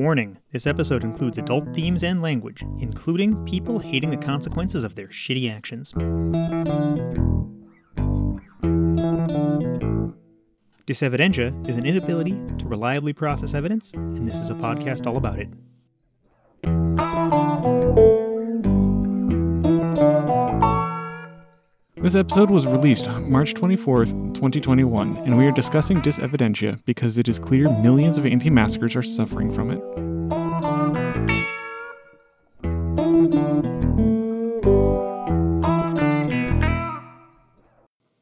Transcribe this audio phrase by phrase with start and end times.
[0.00, 5.08] Warning this episode includes adult themes and language, including people hating the consequences of their
[5.08, 5.92] shitty actions.
[10.86, 15.38] Disevidentia is an inability to reliably process evidence, and this is a podcast all about
[15.38, 15.50] it.
[22.02, 27.38] This episode was released March 24th, 2021, and we are discussing Disevidentia because it is
[27.38, 29.82] clear millions of anti maskers are suffering from it.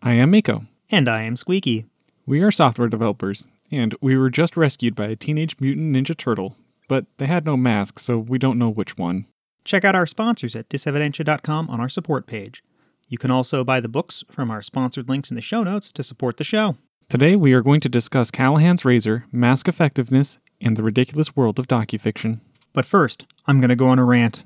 [0.03, 0.65] I am Miko.
[0.91, 1.87] And I am Squeaky.
[2.27, 6.57] We are software developers, and we were just rescued by a teenage mutant ninja turtle,
[6.89, 9.27] but they had no mask, so we don't know which one.
[9.63, 12.65] Check out our sponsors at disevidentia.com on our support page.
[13.09, 16.03] You can also buy the books from our sponsored links in the show notes to
[16.03, 16.77] support the show.
[17.09, 21.67] Today, we are going to discuss Callahan's Razor, mask effectiveness, and the ridiculous world of
[21.67, 22.41] docufiction.
[22.75, 24.45] But first, I'm going to go on a rant.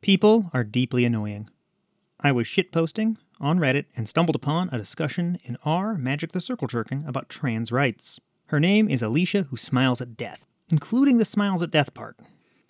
[0.00, 1.48] People are deeply annoying.
[2.18, 6.66] I was shitposting on Reddit and stumbled upon a discussion in r Magic the Circle
[6.66, 8.18] Jerking about trans rights.
[8.46, 12.18] Her name is Alesha who smiles at death, including the smiles at death part.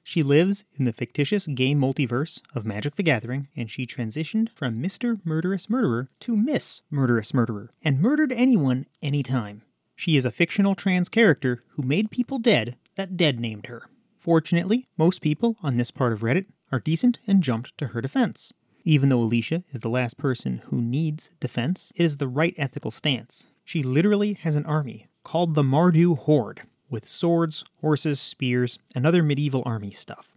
[0.03, 4.83] She lives in the fictitious game multiverse of Magic the Gathering, and she transitioned from
[4.83, 5.21] Mr.
[5.25, 9.63] Murderous Murderer to Miss Murderous Murderer, and murdered anyone anytime.
[9.95, 13.89] She is a fictional trans character who made people dead that dead named her.
[14.19, 18.53] Fortunately, most people on this part of Reddit are decent and jumped to her defense.
[18.85, 22.91] Even though Alesha is the last person who needs defense, it is the right ethical
[22.91, 23.47] stance.
[23.65, 29.23] She literally has an army called the Mardu Horde, with swords, horses, spears, and other
[29.23, 30.29] medieval army stuff.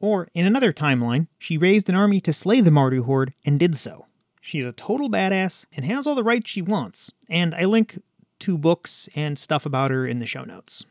[0.00, 3.74] Or, in another timeline, she raised an army to slay the Mardu horde and did
[3.74, 4.06] so.
[4.40, 8.00] She's a total badass and has all the rights she wants, and I link
[8.40, 10.84] to books and stuff about her in the show notes.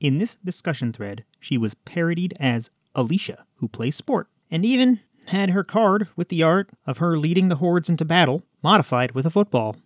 [0.00, 5.50] In this discussion thread, she was parodied as Alesha, who plays sport, and even had
[5.50, 9.30] her card with the art of her leading the hordes into battle modified with a
[9.30, 9.76] football.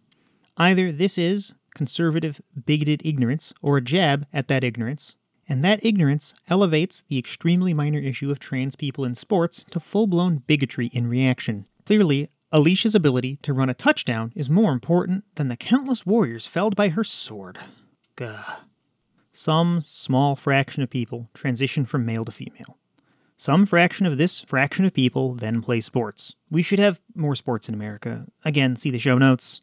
[0.57, 5.17] Either this is conservative, bigoted ignorance or a jab at that ignorance,
[5.49, 10.07] and that ignorance elevates the extremely minor issue of trans people in sports to full
[10.07, 11.67] blown bigotry in reaction.
[11.85, 16.77] Clearly, Alesha's ability to run a touchdown is more important than the countless warriors felled
[16.77, 17.59] by her sword.
[18.17, 18.61] Gah.
[19.33, 22.79] Some small fraction of people transition from male to female.
[23.39, 26.37] Some fraction of this fraction of people then play sports.
[26.51, 28.27] We should have more sports in America.
[28.45, 29.61] Again, see the show notes.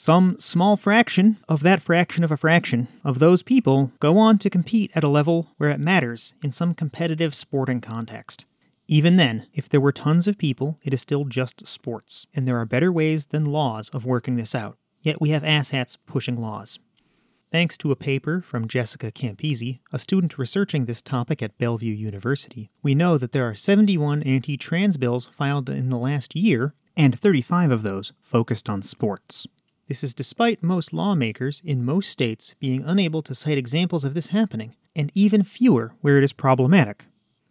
[0.00, 4.48] Some small fraction of that fraction of a fraction of those people go on to
[4.48, 8.46] compete at a level where it matters in some competitive sporting context.
[8.86, 12.58] Even then, if there were tons of people, it is still just sports, and there
[12.58, 14.78] are better ways than laws of working this out.
[15.00, 16.78] Yet we have asshats pushing laws.
[17.50, 22.70] Thanks to a paper from Jessica Campisi, a student researching this topic at Bellevue University,
[22.84, 27.18] we know that there are 71 anti trans bills filed in the last year, and
[27.18, 29.48] 35 of those focused on sports.
[29.88, 34.28] This is despite most lawmakers in most states being unable to cite examples of this
[34.28, 37.06] happening, and even fewer where it is problematic.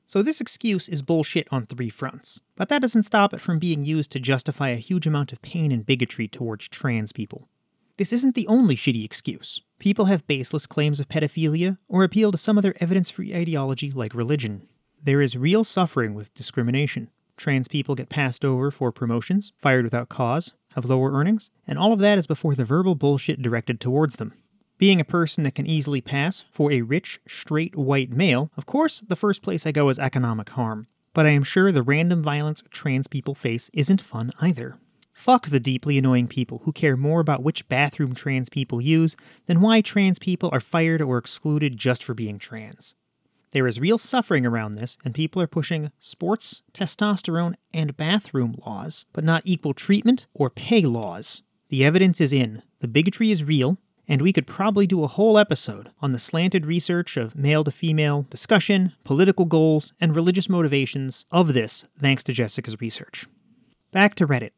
[0.05, 3.83] So, this excuse is bullshit on three fronts, but that doesn't stop it from being
[3.83, 7.49] used to justify a huge amount of pain and bigotry towards trans people.
[7.97, 9.61] This isn't the only shitty excuse.
[9.79, 14.13] People have baseless claims of pedophilia or appeal to some other evidence free ideology like
[14.13, 14.67] religion.
[15.01, 17.09] There is real suffering with discrimination.
[17.35, 21.91] Trans people get passed over for promotions, fired without cause, have lower earnings, and all
[21.91, 24.33] of that is before the verbal bullshit directed towards them.
[24.77, 29.01] Being a person that can easily pass for a rich, straight white male, of course,
[29.01, 30.87] the first place I go is economic harm.
[31.13, 34.77] But I am sure the random violence trans people face isn't fun either.
[35.11, 39.17] Fuck the deeply annoying people who care more about which bathroom trans people use
[39.47, 42.93] than why trans people are fired or excluded just for being trans.
[43.51, 49.05] There is real suffering around this, and people are pushing sports, testosterone, and bathroom laws,
[49.13, 51.43] but not equal treatment or pay laws.
[51.69, 52.61] The evidence is in.
[52.79, 53.77] The bigotry is real,
[54.07, 57.71] and we could probably do a whole episode on the slanted research of male to
[57.71, 63.27] female discussion, political goals, and religious motivations of this, thanks to Jessica's research.
[63.91, 64.51] Back to Reddit.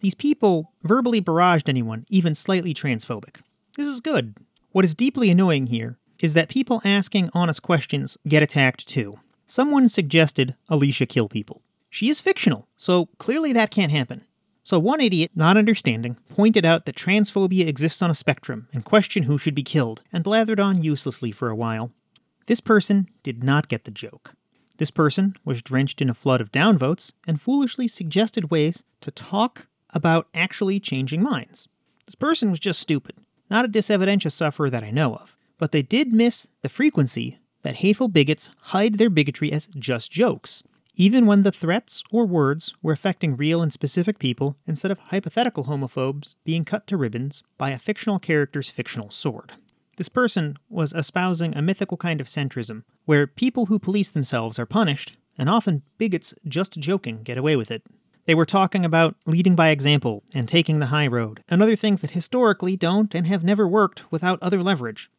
[0.00, 3.36] These people verbally barraged anyone, even slightly transphobic.
[3.76, 4.36] This is good.
[4.72, 9.18] What is deeply annoying here is that people asking honest questions get attacked too.
[9.46, 11.62] Someone suggested Alesha kill people.
[11.90, 14.22] She is fictional, so clearly that can't happen.
[14.62, 19.26] So one idiot, not understanding, pointed out that transphobia exists on a spectrum and questioned
[19.26, 21.92] who should be killed, and blathered on uselessly for a while.
[22.46, 24.32] This person did not get the joke.
[24.78, 29.66] This person was drenched in a flood of downvotes and foolishly suggested ways to talk
[29.90, 31.68] about actually changing minds.
[32.06, 33.16] This person was just stupid.
[33.50, 37.76] not a disevidentia sufferer that I know of, but they did miss the frequency that
[37.76, 40.62] hateful bigots hide their bigotry as just jokes,
[40.94, 45.64] even when the threats or words were affecting real and specific people instead of hypothetical
[45.64, 49.54] homophobes being cut to ribbons by a fictional character's fictional sword.
[49.96, 54.66] This person was espousing a mythical kind of centrism, where people who police themselves are
[54.66, 57.84] punished, and often bigots just joking get away with it.
[58.26, 62.02] They were talking about leading by example and taking the high road, and other things
[62.02, 65.10] that historically don't and have never worked without other leverage.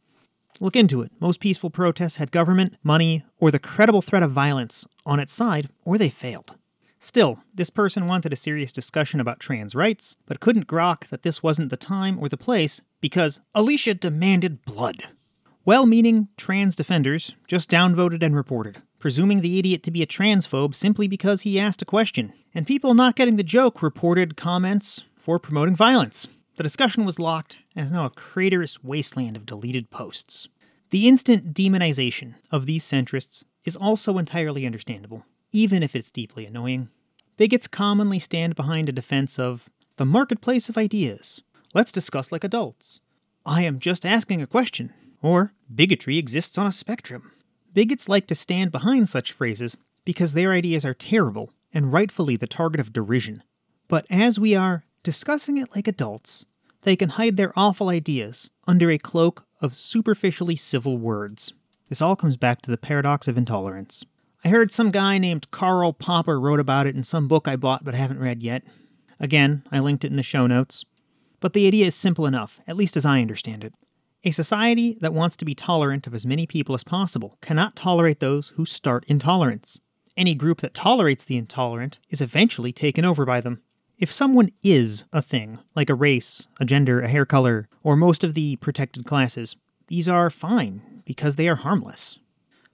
[0.60, 1.12] Look into it.
[1.20, 5.70] Most peaceful protests had government, money, or the credible threat of violence on its side,
[5.84, 6.56] or they failed.
[7.00, 11.44] Still, this person wanted a serious discussion about trans rights, but couldn't grok that this
[11.44, 15.04] wasn't the time or the place because Alesha demanded blood.
[15.66, 20.74] Well meaning trans defenders just downvoted and reported, presuming the idiot to be a transphobe
[20.74, 25.38] simply because he asked a question, and people not getting the joke reported comments for
[25.38, 26.28] promoting violence.
[26.56, 30.48] The discussion was locked and is now a craterous wasteland of deleted posts.
[30.90, 36.90] The instant demonization of these centrists is also entirely understandable, even if it's deeply annoying.
[37.36, 41.42] Bigots commonly stand behind a defense of the marketplace of ideas.
[41.74, 43.02] Let's discuss like adults.
[43.46, 44.94] I am just asking a question.
[45.22, 47.32] Or bigotry exists on a spectrum.
[47.74, 52.48] Bigots like to stand behind such phrases because their ideas are terrible and rightfully the
[52.48, 53.44] target of derision.
[53.90, 56.48] But as we are discussing it like adults,
[56.82, 61.54] they can hide their awful ideas under a cloak of superficially civil words.
[61.90, 64.04] This all comes back to the paradox of intolerance.
[64.44, 67.84] I heard some guy named Karl Popper wrote about it in some book I bought
[67.84, 68.64] but haven't read yet.
[69.20, 70.84] Again, I linked it in the show notes.
[71.40, 73.74] But the idea is simple enough, at least as I understand it.
[74.24, 78.20] A society that wants to be tolerant of as many people as possible cannot tolerate
[78.20, 79.82] those who start intolerance.
[80.18, 83.62] Any group that tolerates the intolerant is eventually taken over by them.
[83.98, 88.26] If someone is a thing, like a race, a gender, a hair color, or most
[88.26, 89.56] of the protected classes,
[89.88, 92.20] these are fine because they are harmless.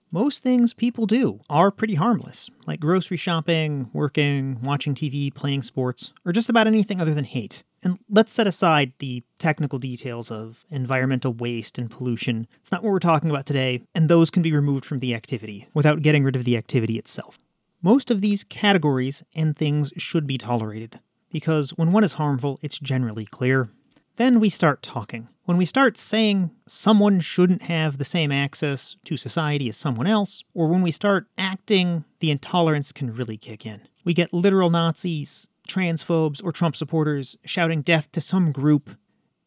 [0.10, 6.12] Most things people do are pretty harmless, like grocery shopping, working, watching TV, playing sports,
[6.26, 7.62] or just about anything other than hate.
[7.84, 12.48] And let's set aside the technical details of environmental waste and pollution.
[12.62, 15.68] It's not what we're talking about today, and those can be removed from the activity
[15.76, 17.38] without getting rid of the activity itself.
[17.84, 21.00] Most of these categories and things should be tolerated
[21.32, 23.70] because when one is harmful, it's generally clear.
[24.18, 25.30] Then we start talking.
[25.46, 30.44] When we start saying someone shouldn't have the same access to society as someone else,
[30.54, 33.82] or when we start acting, the intolerance can really kick in.
[34.04, 38.92] We get literal Nazis, transphobes, or Trump supporters shouting death to some group,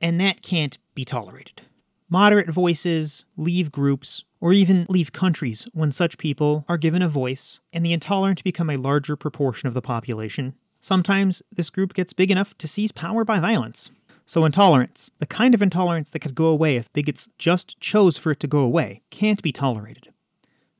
[0.00, 1.62] and that can't be tolerated.
[2.08, 7.60] Moderate voices leave groups or even leave countries when such people are given a voice
[7.72, 10.54] and the intolerant become a larger proportion of the population
[10.84, 13.90] Sometimes this group gets big enough to seize power by violence.
[14.26, 18.32] So, intolerance, the kind of intolerance that could go away if bigots just chose for
[18.32, 20.12] it to go away, can't be tolerated.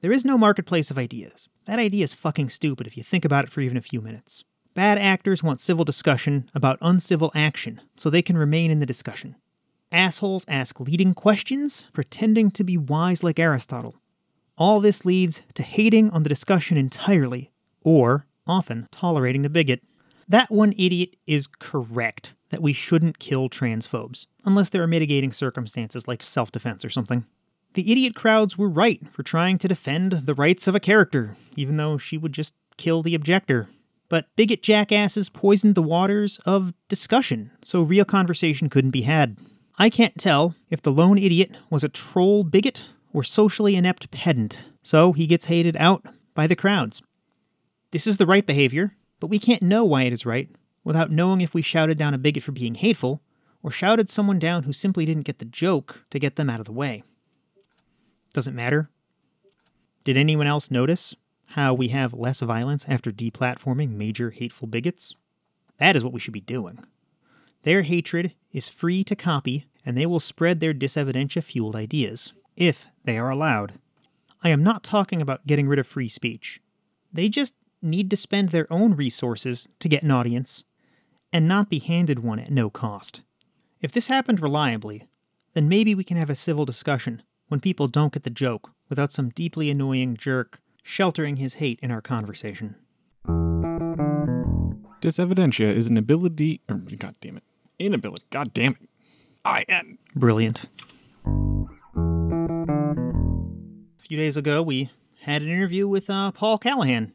[0.03, 1.49] There is no marketplace of ideas.
[1.65, 4.45] That idea is fucking stupid if you think about it for even a few minutes.
[4.75, 9.37] Bad actors want civil discussion about uncivil action so they can remain in the discussion.
[9.91, 14.03] Assholes ask leading questions, pretending to be wise like Aristotle.
[14.59, 17.53] All this leads to hating on the discussion entirely,
[17.83, 19.81] or, often, tolerating the bigot.
[20.29, 26.09] That one idiot is correct that we shouldn't kill transphobes, unless there are mitigating circumstances
[26.09, 27.27] like self defense or something.
[27.75, 31.77] The idiot crowds were right for trying to defend the rights of a character, even
[31.77, 33.69] though she would just kill the objector.
[34.09, 39.37] But bigot jackasses poisoned the waters of discussion, so real conversation couldn't be had.
[39.77, 44.65] I can't tell if the lone idiot was a troll bigot or socially inept pedant,
[44.83, 47.03] so he gets hated out by the crowds.
[47.91, 50.51] This is the right behavior, but we can't know why it is right
[50.85, 53.23] without knowing if we shouted down a bigot for being hateful
[53.63, 56.67] or shouted someone down who simply didn't get the joke to get them out of
[56.67, 57.03] the way.
[58.35, 58.91] Doesn't matter.
[60.05, 61.17] Did anyone else notice
[61.53, 65.15] how we have less violence after deplatforming major hateful bigots?
[65.79, 66.85] That is what we should be doing.
[67.63, 72.89] Their hatred is free to copy, and they will spread their disevidentia fueled ideas, if
[73.05, 73.73] they are allowed.
[74.43, 76.61] I am not talking about getting rid of free speech.
[77.11, 77.55] They just
[77.85, 80.65] need to spend their own resources to get an audience
[81.33, 83.21] and not be handed one at no cost.
[83.81, 85.09] If this happened reliably,
[85.53, 89.13] then maybe we can have a civil discussion when people don't get the joke without
[89.13, 92.77] some deeply annoying jerk sheltering his hate in our conversation.
[95.01, 96.63] Disevidentia is an ability.
[96.69, 97.43] Or, God damn it.
[97.79, 98.25] Inability.
[98.31, 98.89] God damn it.
[99.45, 99.99] I N.
[100.17, 100.69] Brilliant.
[101.27, 101.31] A
[104.01, 104.91] few days ago, we
[105.23, 107.13] had an interview with uh, Paul Callahan,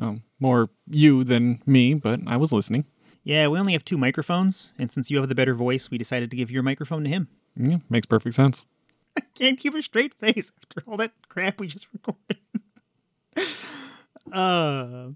[0.00, 2.84] Oh, more you than me, but I was listening.
[3.22, 6.30] Yeah, we only have two microphones, and since you have the better voice, we decided
[6.30, 7.28] to give your microphone to him.
[7.56, 8.66] Yeah, makes perfect sense.
[9.16, 12.38] I can't keep a straight face after all that crap we just recorded.
[14.32, 15.08] uh,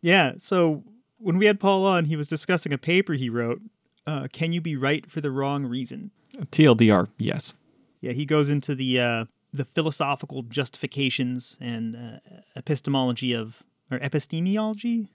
[0.00, 0.84] yeah, so
[1.18, 3.60] when we had Paul on, he was discussing a paper he wrote.
[4.06, 6.10] Uh, Can you be right for the wrong reason?
[6.50, 7.54] TLDR, yes.
[8.00, 15.08] Yeah, he goes into the uh, the philosophical justifications and uh, epistemology of or epistemology,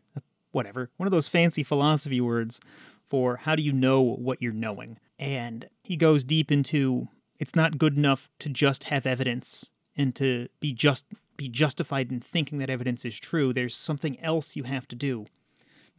[0.52, 2.60] whatever, one of those fancy philosophy words
[3.08, 4.98] for how do you know what you're knowing.
[5.18, 7.08] And he goes deep into
[7.40, 11.06] it's not good enough to just have evidence and to be just
[11.38, 13.54] be justified in thinking that evidence is true.
[13.54, 15.26] There's something else you have to do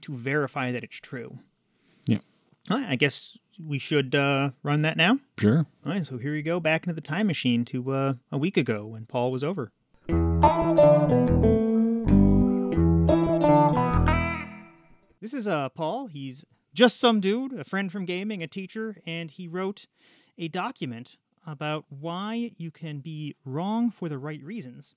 [0.03, 1.39] to verify that it's true.
[2.07, 2.19] Yeah.
[2.71, 5.19] I guess we should uh, run that now.
[5.39, 5.67] Sure.
[5.85, 8.57] All right, so here we go back into the time machine to uh, a week
[8.57, 9.73] ago when Paul was over.
[15.21, 16.07] This is uh, Paul.
[16.07, 16.45] He's
[16.75, 19.87] just some dude, a friend from gaming, a teacher, and he wrote
[20.39, 24.95] a document about why you can be wrong for the right reasons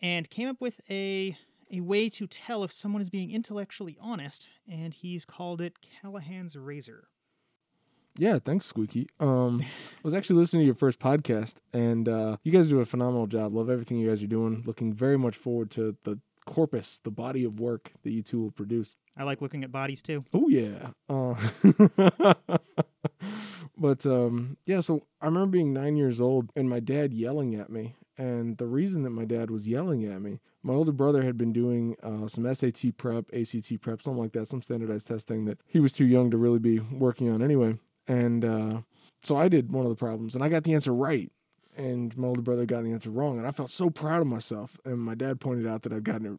[0.00, 1.36] and came up with a
[1.70, 6.56] a way to tell if someone is being intellectually honest, and he's called it Callahan's
[6.56, 7.08] razor.
[8.16, 9.08] Yeah, thanks, Squeaky.
[9.18, 12.84] Um, I was actually listening to your first podcast, and uh, you guys do a
[12.84, 13.54] phenomenal job.
[13.54, 14.62] Love everything you guys are doing.
[14.66, 18.50] Looking very much forward to the corpus, the body of work that you two will
[18.50, 18.96] produce.
[19.16, 20.22] I like looking at bodies too.
[20.32, 20.90] Oh yeah.
[21.08, 21.34] Uh,
[23.78, 27.70] but um, yeah, so I remember being nine years old and my dad yelling at
[27.70, 27.96] me.
[28.16, 31.52] And the reason that my dad was yelling at me, my older brother had been
[31.52, 35.80] doing uh, some SAT prep, ACT prep, something like that, some standardized testing that he
[35.80, 37.76] was too young to really be working on anyway.
[38.06, 38.80] And uh,
[39.22, 41.30] so I did one of the problems and I got the answer right.
[41.76, 43.38] And my older brother got the answer wrong.
[43.38, 44.78] And I felt so proud of myself.
[44.84, 46.38] And my dad pointed out that I'd gotten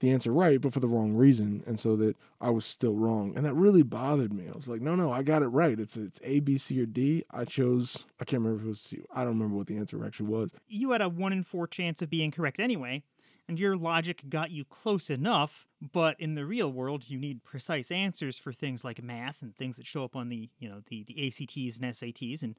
[0.00, 3.32] the answer right, but for the wrong reason, and so that I was still wrong,
[3.36, 4.46] and that really bothered me.
[4.48, 5.78] I was like, no, no, I got it right.
[5.78, 7.24] It's it's A, B, C, or D.
[7.30, 8.06] I chose.
[8.20, 9.02] I can't remember if it was C.
[9.12, 10.52] I don't remember what the answer actually was.
[10.68, 13.02] You had a one in four chance of being correct anyway,
[13.48, 15.66] and your logic got you close enough.
[15.92, 19.76] But in the real world, you need precise answers for things like math and things
[19.76, 22.56] that show up on the you know the the ACTs and SATs, and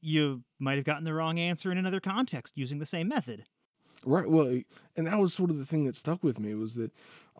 [0.00, 3.44] you might have gotten the wrong answer in another context using the same method.
[4.04, 4.28] Right.
[4.28, 4.60] Well,
[4.96, 6.90] and that was sort of the thing that stuck with me was that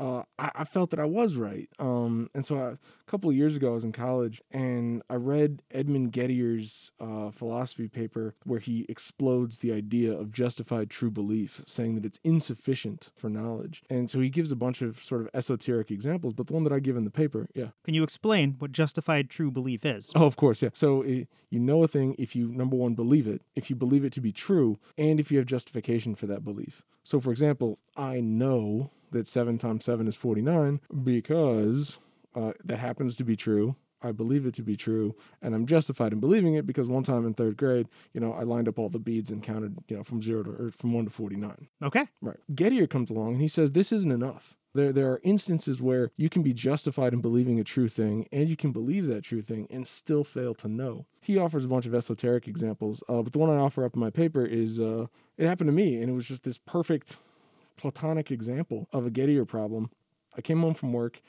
[0.00, 1.68] uh, I, I, felt that I was right.
[1.78, 5.16] Um, and so I, a couple of years ago, I was in college and I
[5.16, 11.62] read Edmund Gettier's uh, philosophy paper where he explodes the idea of justified true belief,
[11.66, 13.82] saying that it's insufficient for knowledge.
[13.90, 16.72] And so he gives a bunch of sort of esoteric examples, but the one that
[16.72, 17.68] I give in the paper, yeah.
[17.84, 20.12] Can you explain what justified true belief is?
[20.14, 20.70] Oh, of course, yeah.
[20.72, 24.06] So it, you know a thing if you, number one, believe it, if you believe
[24.06, 26.82] it to be true, and if you have justification for that belief.
[27.04, 31.98] So, for example, I know that 7 times 7 is 49 because
[32.34, 33.76] uh, that happens to be true.
[34.02, 37.26] I believe it to be true, and I'm justified in believing it because one time
[37.26, 40.04] in third grade, you know, I lined up all the beads and counted, you know,
[40.04, 41.68] from zero to or from one to forty nine.
[41.82, 42.06] Okay.
[42.22, 42.38] Right.
[42.54, 44.56] Gettier comes along and he says this isn't enough.
[44.72, 48.48] There, there are instances where you can be justified in believing a true thing, and
[48.48, 51.06] you can believe that true thing and still fail to know.
[51.20, 54.00] He offers a bunch of esoteric examples, uh, but the one I offer up in
[54.00, 57.16] my paper is uh, it happened to me, and it was just this perfect
[57.80, 59.90] platonic example of a Gettier problem.
[60.36, 61.20] I came home from work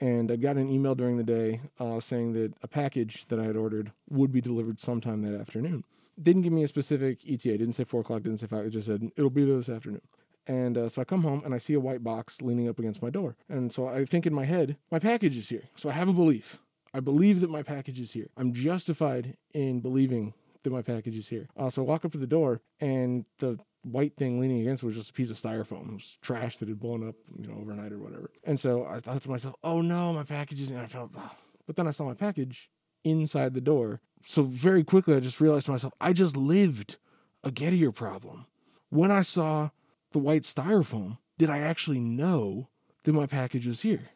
[0.00, 3.44] and I got an email during the day uh, saying that a package that I
[3.44, 5.84] had ordered would be delivered sometime that afternoon.
[6.20, 8.86] Didn't give me a specific ETA, didn't say four o'clock, didn't say five, it just
[8.86, 10.02] said it'll be there this afternoon.
[10.46, 13.02] And uh, so I come home and I see a white box leaning up against
[13.02, 13.36] my door.
[13.48, 15.64] And so I think in my head, my package is here.
[15.76, 16.58] So I have a belief.
[16.92, 18.30] I believe that my package is here.
[18.36, 21.48] I'm justified in believing that my package is here.
[21.56, 24.86] Uh, so I walk up to the door and the white thing leaning against it
[24.86, 25.88] was just a piece of styrofoam.
[25.88, 28.30] It was trash that had blown up, you know, overnight or whatever.
[28.44, 31.30] And so I thought to myself, oh no, my package is, and I felt, oh.
[31.66, 32.70] but then I saw my package
[33.04, 34.00] inside the door.
[34.22, 36.98] So very quickly, I just realized to myself, I just lived
[37.42, 38.46] a Gettier problem.
[38.90, 39.70] When I saw
[40.12, 42.68] the white styrofoam, did I actually know
[43.04, 44.10] that my package was here?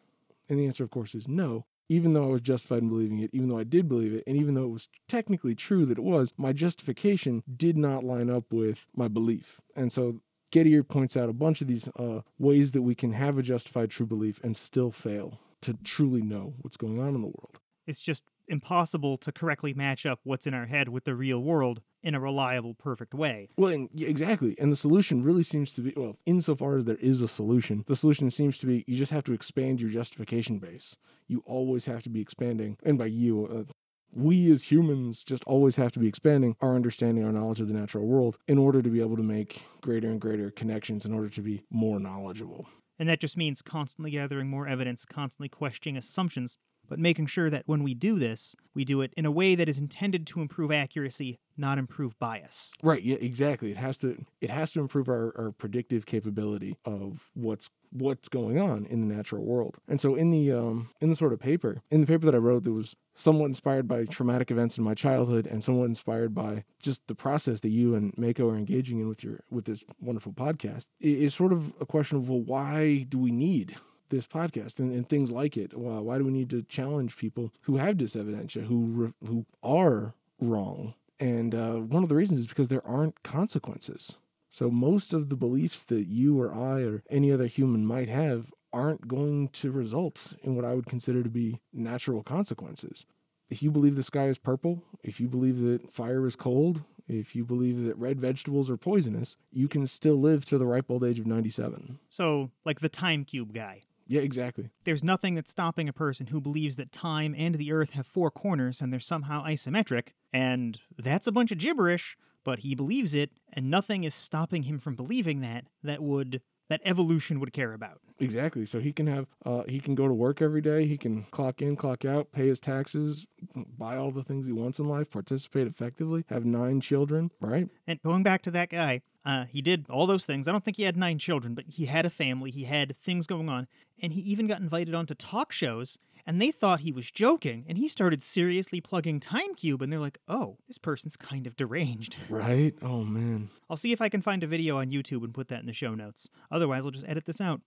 [0.47, 3.29] And the answer, of course, is no even though I was justified in believing it,
[3.33, 6.03] even though I did believe it, and even though it was technically true that it
[6.03, 9.61] was, my justification did not line up with my belief.
[9.75, 13.37] And so Gettier points out a bunch of these uh, ways that we can have
[13.37, 17.27] a justified true belief and still fail to truly know what's going on in the
[17.27, 17.59] world.
[17.87, 21.81] It's just impossible to correctly match up what's in our head with the real world
[22.03, 23.49] in a reliable, perfect way.
[23.57, 24.55] Well, and, exactly.
[24.59, 27.95] And the solution really seems to be well, insofar as there is a solution, the
[27.95, 30.97] solution seems to be you just have to expand your justification base.
[31.27, 33.71] You always have to be expanding, and by you, uh,
[34.11, 37.73] we as humans just always have to be expanding our understanding, our knowledge of the
[37.73, 41.29] natural world in order to be able to make greater and greater connections, in order
[41.29, 42.67] to be more knowledgeable.
[42.97, 47.63] And that just means constantly gathering more evidence, constantly questioning assumptions, but making sure that
[47.65, 50.71] when we do this, we do it in a way that is intended to improve
[50.71, 52.73] accuracy, not improve bias.
[52.83, 53.01] Right.
[53.03, 53.17] Yeah.
[53.19, 53.71] Exactly.
[53.71, 54.25] It has to.
[54.41, 59.15] It has to improve our, our predictive capability of what's what's going on in the
[59.15, 59.77] natural world.
[59.87, 62.39] And so in the um in the sort of paper in the paper that I
[62.39, 66.65] wrote, that was somewhat inspired by traumatic events in my childhood and somewhat inspired by
[66.81, 70.33] just the process that you and Mako are engaging in with your with this wonderful
[70.33, 70.87] podcast.
[70.99, 73.75] Is sort of a question of well, why do we need
[74.09, 75.77] this podcast and, and things like it?
[75.77, 80.13] Well, why do we need to challenge people who have disevidentia, who re- who are
[80.39, 80.93] wrong?
[81.19, 84.19] And uh, one of the reasons is because there aren't consequences.
[84.51, 88.51] So most of the beliefs that you or I or any other human might have
[88.71, 93.05] aren't going to result in what I would consider to be natural consequences.
[93.49, 97.35] If you believe the sky is purple, if you believe that fire is cold, if
[97.35, 101.03] you believe that red vegetables are poisonous, you can still live to the ripe old
[101.03, 101.99] age of 97.
[102.09, 103.83] So, like the time cube guy.
[104.07, 104.69] Yeah, exactly.
[104.83, 108.29] There's nothing that's stopping a person who believes that time and the earth have four
[108.29, 113.31] corners and they're somehow isometric, and that's a bunch of gibberish, but he believes it,
[113.51, 117.99] and nothing is stopping him from believing that that would that evolution would care about.
[118.19, 118.65] Exactly.
[118.65, 120.85] So he can have uh, he can go to work every day.
[120.85, 124.79] He can clock in, clock out, pay his taxes, buy all the things he wants
[124.79, 127.31] in life, participate effectively, have nine children.
[127.41, 127.67] Right.
[127.85, 130.47] And going back to that guy, uh, he did all those things.
[130.47, 132.51] I don't think he had nine children, but he had a family.
[132.51, 133.67] He had things going on,
[134.01, 135.97] and he even got invited onto talk shows.
[136.27, 139.99] And they thought he was joking, and he started seriously plugging Time Cube, and they're
[139.99, 142.73] like, "Oh, this person's kind of deranged." Right.
[142.81, 143.49] Oh man.
[143.69, 145.73] I'll see if I can find a video on YouTube and put that in the
[145.73, 146.29] show notes.
[146.49, 147.61] Otherwise, I'll just edit this out.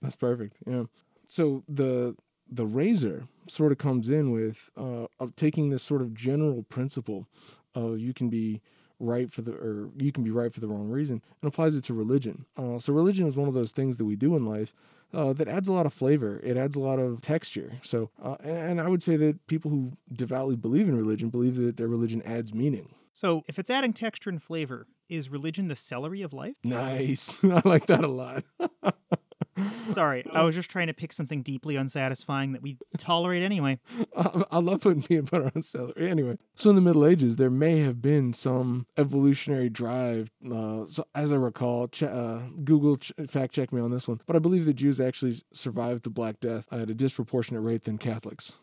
[0.02, 0.58] That's perfect.
[0.66, 0.84] Yeah.
[1.28, 2.16] So the
[2.50, 7.28] the razor sort of comes in with uh, of taking this sort of general principle
[7.74, 8.62] of you can be
[9.00, 11.84] right for the or you can be right for the wrong reason and applies it
[11.84, 12.46] to religion.
[12.56, 14.74] Uh, so religion is one of those things that we do in life
[15.14, 16.40] uh, that adds a lot of flavor.
[16.42, 17.78] It adds a lot of texture.
[17.82, 21.56] So uh, and, and I would say that people who devoutly believe in religion believe
[21.56, 22.94] that their religion adds meaning.
[23.18, 26.54] So, if it's adding texture and flavor, is religion the celery of life?
[26.62, 27.42] Nice.
[27.44, 28.44] I like that a lot.
[29.90, 33.78] Sorry, I was just trying to pick something deeply unsatisfying that we tolerate anyway.
[34.16, 36.10] I, I love putting peanut butter on celery.
[36.10, 40.30] Anyway, so in the Middle Ages, there may have been some evolutionary drive.
[40.44, 44.20] Uh, so as I recall, ch- uh, Google ch- fact check me on this one,
[44.26, 47.98] but I believe the Jews actually survived the Black Death at a disproportionate rate than
[47.98, 48.58] Catholics.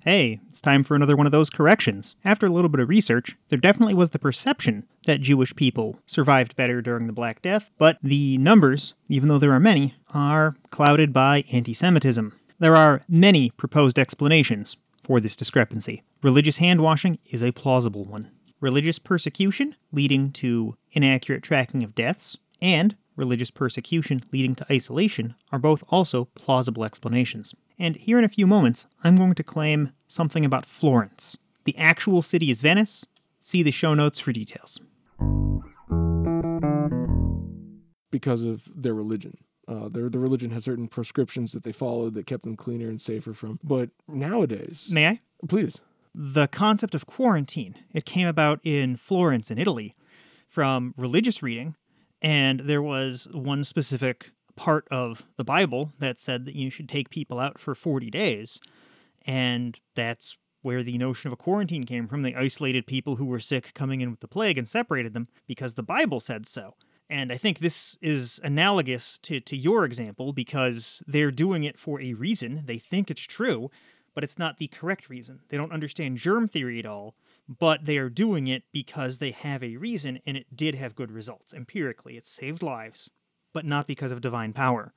[0.00, 2.14] Hey, it's time for another one of those corrections.
[2.24, 6.54] After a little bit of research, there definitely was the perception that Jewish people survived
[6.54, 11.12] better during the Black Death, but the numbers, even though there are many, are clouded
[11.12, 12.32] by anti Semitism.
[12.60, 16.04] There are many proposed explanations for this discrepancy.
[16.22, 18.30] Religious hand washing is a plausible one.
[18.60, 25.58] Religious persecution leading to inaccurate tracking of deaths, and religious persecution leading to isolation are
[25.58, 27.54] both also plausible explanations.
[27.78, 31.36] And here in a few moments, I'm going to claim something about Florence.
[31.64, 33.04] The actual city is Venice.
[33.40, 34.80] See the show notes for details.
[38.10, 39.36] because of their religion.
[39.68, 43.00] Uh, their the religion had certain prescriptions that they followed that kept them cleaner and
[43.02, 43.58] safer from.
[43.62, 45.20] But nowadays, May I?
[45.46, 45.80] please,
[46.14, 49.94] The concept of quarantine, it came about in Florence in Italy
[50.46, 51.76] from religious reading,
[52.20, 57.10] and there was one specific part of the Bible that said that you should take
[57.10, 58.60] people out for 40 days.
[59.24, 62.22] And that's where the notion of a quarantine came from.
[62.22, 65.74] They isolated people who were sick coming in with the plague and separated them because
[65.74, 66.74] the Bible said so.
[67.08, 72.00] And I think this is analogous to, to your example because they're doing it for
[72.00, 72.64] a reason.
[72.66, 73.70] They think it's true,
[74.14, 75.40] but it's not the correct reason.
[75.48, 77.14] They don't understand germ theory at all,
[77.48, 81.10] but they are doing it because they have a reason and it did have good
[81.10, 81.54] results.
[81.54, 83.10] Empirically, it saved lives,
[83.54, 84.92] but not because of divine power.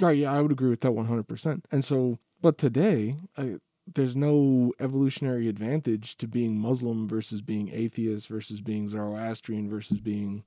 [0.00, 1.64] Right, yeah, I would agree with that 100%.
[1.70, 3.56] And so, but today, I,
[3.92, 10.44] there's no evolutionary advantage to being Muslim versus being atheist versus being Zoroastrian versus being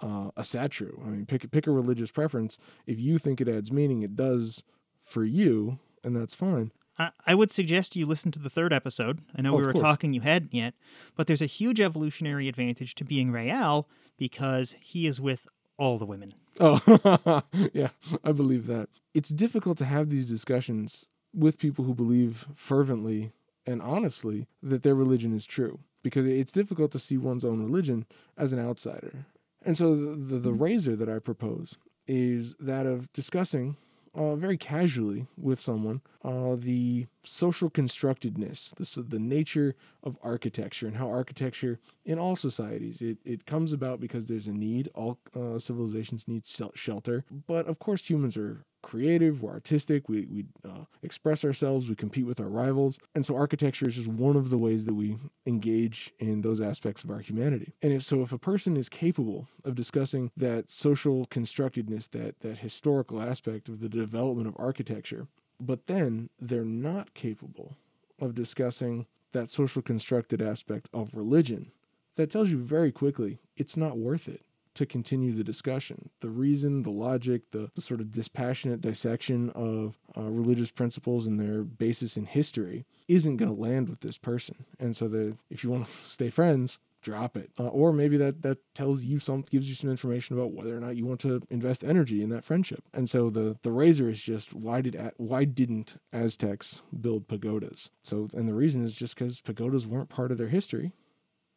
[0.00, 1.04] uh, Asatru.
[1.06, 2.58] I mean, pick, pick a religious preference.
[2.86, 4.64] If you think it adds meaning, it does
[5.02, 6.72] for you, and that's fine.
[6.98, 9.20] I, I would suggest you listen to the third episode.
[9.36, 9.82] I know Oh, we were course.
[9.82, 10.74] talking, you hadn't yet,
[11.16, 15.46] but there's a huge evolutionary advantage to being Real because he is with
[15.78, 16.34] all the women.
[16.60, 17.88] Oh, yeah,
[18.22, 18.88] I believe that.
[19.14, 23.32] It's difficult to have these discussions with people who believe fervently
[23.66, 28.04] and honestly that their religion is true because it's difficult to see one's own religion
[28.36, 29.24] as an outsider.
[29.64, 33.76] And so the, the, the razor that I propose is that of discussing
[34.14, 40.96] uh, very casually with someone uh, the social constructedness, the, the nature of architecture, and
[40.96, 44.88] how architecture in all societies it, it comes about because there's a need.
[44.94, 46.44] All uh, civilizations need
[46.74, 51.94] shelter, but of course humans are creative, we're artistic, we, we uh, express ourselves, we
[51.94, 52.98] compete with our rivals.
[53.14, 55.16] And so architecture is just one of the ways that we
[55.46, 57.72] engage in those aspects of our humanity.
[57.82, 62.58] And if so, if a person is capable of discussing that social constructedness, that, that
[62.58, 65.28] historical aspect of the development of architecture,
[65.60, 67.76] but then they're not capable
[68.20, 71.72] of discussing that social constructed aspect of religion,
[72.16, 74.42] that tells you very quickly it's not worth it
[74.74, 76.10] to continue the discussion.
[76.20, 81.38] The reason, the logic, the, the sort of dispassionate dissection of uh, religious principles and
[81.38, 84.64] their basis in history isn't going to land with this person.
[84.78, 87.50] And so, the, if you want to stay friends, drop it.
[87.58, 90.80] Uh, or maybe that that tells you some gives you some information about whether or
[90.80, 92.82] not you want to invest energy in that friendship.
[92.94, 97.90] And so the the razor is just why did why didn't Aztecs build pagodas?
[98.02, 100.92] So and the reason is just because pagodas weren't part of their history.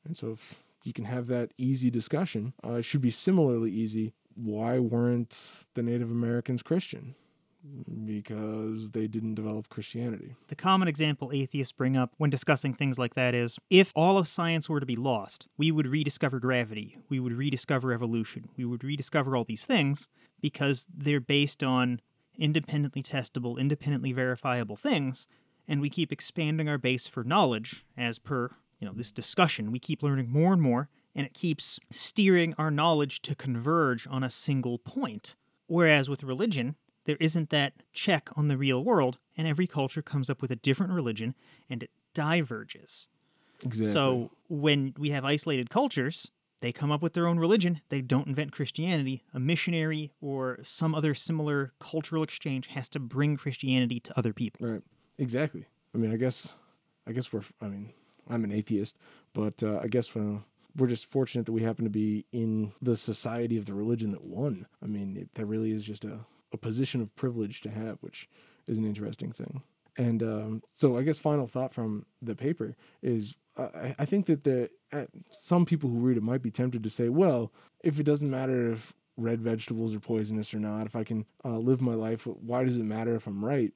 [0.04, 4.14] And so if you can have that easy discussion, uh, it should be similarly easy.
[4.36, 7.16] Why weren't the Native Americans Christian?
[8.06, 10.36] because they didn't develop Christianity.
[10.48, 14.28] The common example atheists bring up when discussing things like that is if all of
[14.28, 18.84] science were to be lost, we would rediscover gravity, we would rediscover evolution, we would
[18.84, 20.10] rediscover all these things
[20.42, 22.02] because they're based on
[22.38, 25.28] independently testable, independently verifiable things,
[25.68, 29.72] and we keep expanding our base for knowledge as per, you know, this discussion.
[29.72, 34.24] We keep learning more and more, and it keeps steering our knowledge to converge on
[34.24, 35.36] a single point.
[35.68, 40.30] Whereas with religion, there isn't that check on the real world, and every culture comes
[40.30, 41.36] up with a different religion
[41.70, 43.08] and it diverges.
[43.64, 43.92] Exactly.
[43.92, 47.82] So when we have isolated cultures, they come up with their own religion.
[47.90, 49.24] They don't invent Christianity.
[49.34, 54.68] A missionary or some other similar cultural exchange has to bring Christianity to other people.
[54.68, 54.82] Right.
[55.18, 55.66] Exactly.
[55.94, 56.56] I mean, I guess,
[57.08, 57.44] I guess we're.
[57.62, 57.94] I mean,
[58.30, 58.98] I'm an atheist,
[59.34, 60.40] but uh, I guess uh,
[60.76, 64.24] we're just fortunate that we happen to be in the society of the religion that
[64.24, 64.66] won.
[64.84, 66.20] I mean, it, that really is just a
[66.56, 68.28] a position of privilege to have, which
[68.66, 69.62] is an interesting thing.
[69.98, 74.44] And um, so, I guess final thought from the paper is I, I think that
[74.44, 77.52] the uh, some people who read it might be tempted to say, well,
[77.84, 81.58] if it doesn't matter if red vegetables are poisonous or not, if I can uh,
[81.58, 83.72] live my life, why does it matter if I'm right?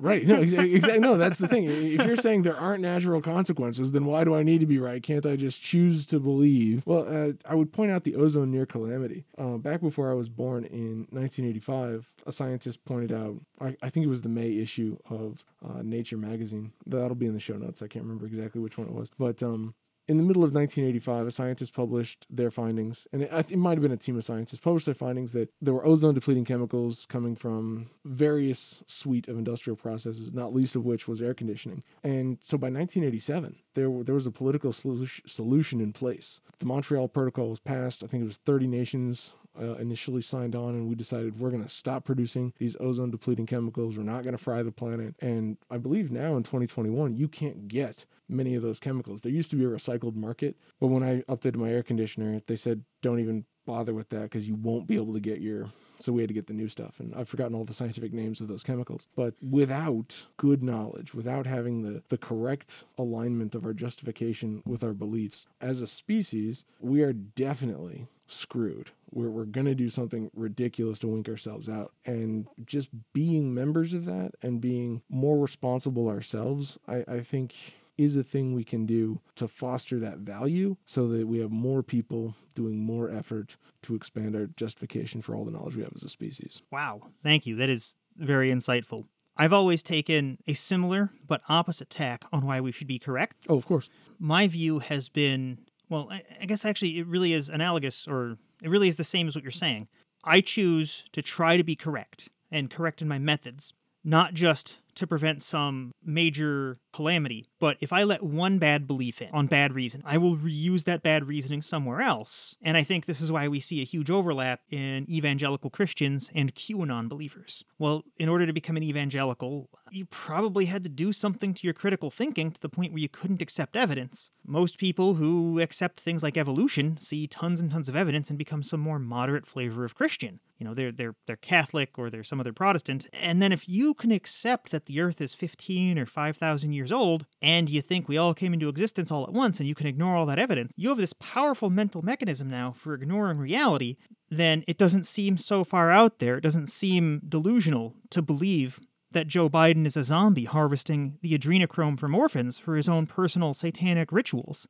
[0.00, 0.26] Right.
[0.26, 0.98] No, exactly.
[0.98, 1.64] No, that's the thing.
[1.64, 5.02] If you're saying there aren't natural consequences, then why do I need to be right?
[5.02, 6.82] Can't I just choose to believe?
[6.86, 9.24] Well, uh, I would point out the ozone near calamity.
[9.36, 14.04] Uh, back before I was born in 1985, a scientist pointed out, I, I think
[14.04, 16.72] it was the May issue of uh, Nature magazine.
[16.86, 17.82] That'll be in the show notes.
[17.82, 19.10] I can't remember exactly which one it was.
[19.18, 19.74] But um,
[20.08, 23.82] in the middle of 1985, a scientist published their findings, and it, it, might have
[23.82, 27.36] been a team of scientists published their findings that there were ozone depleting chemicals coming
[27.36, 31.82] from various suite of industrial processes, not least of which was air conditioning.
[32.02, 36.40] And so by 1987, there there was a political solution in place.
[36.58, 38.02] The Montreal Protocol was passed.
[38.02, 41.62] I think it was 30 nations uh, initially signed on, and we decided we're going
[41.62, 43.96] to stop producing these ozone depleting chemicals.
[43.96, 45.14] We're not going to fry the planet.
[45.20, 49.22] And I believe now in 2021, you can't get many of those chemicals.
[49.22, 52.56] There used to be a recycled market, but when I updated my air conditioner, they
[52.56, 55.68] said don't even bother with that because you won't be able to get your.
[56.00, 58.40] So we had to get the new stuff, and I've forgotten all the scientific names
[58.40, 59.08] of those chemicals.
[59.16, 64.94] But without good knowledge, without having the the correct alignment of our justification with our
[64.94, 68.90] beliefs as a species, we are definitely screwed.
[69.10, 71.92] We're, we're going to do something ridiculous to wink ourselves out.
[72.04, 77.54] And just being members of that and being more responsible ourselves, I, I think
[77.98, 81.82] is a thing we can do to foster that value so that we have more
[81.82, 86.04] people doing more effort to expand our justification for all the knowledge we have as
[86.04, 86.62] a species.
[86.70, 87.02] Wow.
[87.22, 87.56] Thank you.
[87.56, 89.06] That is very insightful.
[89.36, 93.46] I've always taken a similar but opposite tack on why we should be correct.
[93.48, 93.90] Oh, of course.
[94.18, 95.58] My view has been
[95.88, 99.34] well, I, guess actually it really is analogous, or it really is the same as
[99.34, 99.88] what you're saying.
[100.24, 103.72] I choose to try to be correct and correct in my methods,
[104.04, 107.46] not just to prevent some major calamity.
[107.60, 111.02] But if I let one bad belief in on bad reason, I will reuse that
[111.02, 112.56] bad reasoning somewhere else.
[112.62, 116.54] And I think this is why we see a huge overlap in evangelical Christians and
[116.54, 117.64] QAnon believers.
[117.78, 121.74] Well, in order to become an evangelical, you probably had to do something to your
[121.74, 124.30] critical thinking to the point where you couldn't accept evidence.
[124.44, 128.62] Most people who accept things like evolution see tons and tons of evidence and become
[128.62, 130.40] some more moderate flavor of Christian.
[130.58, 133.06] You know, they're they're they're Catholic or they're some other Protestant.
[133.12, 137.26] And then if you can accept that the earth is 15 or 5,000 years old
[137.40, 140.16] and you think we all came into existence all at once and you can ignore
[140.16, 143.94] all that evidence, you have this powerful mental mechanism now for ignoring reality,
[144.28, 146.38] then it doesn't seem so far out there.
[146.38, 148.80] It doesn't seem delusional to believe
[149.12, 153.54] that Joe Biden is a zombie harvesting the adrenochrome from orphans for his own personal
[153.54, 154.66] satanic rituals.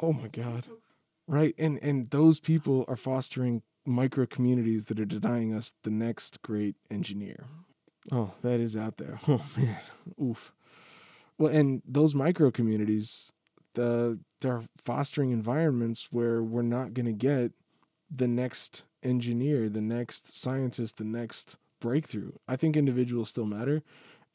[0.00, 0.66] Oh my God.
[1.26, 1.54] Right.
[1.58, 6.76] And and those people are fostering micro communities that are denying us the next great
[6.90, 7.46] engineer.
[8.12, 9.18] Oh, that is out there.
[9.28, 9.78] Oh man,
[10.22, 10.52] oof.
[11.38, 13.32] Well, and those micro communities,
[13.74, 17.52] the they're fostering environments where we're not going to get
[18.14, 22.32] the next engineer, the next scientist, the next breakthrough.
[22.48, 23.82] I think individuals still matter,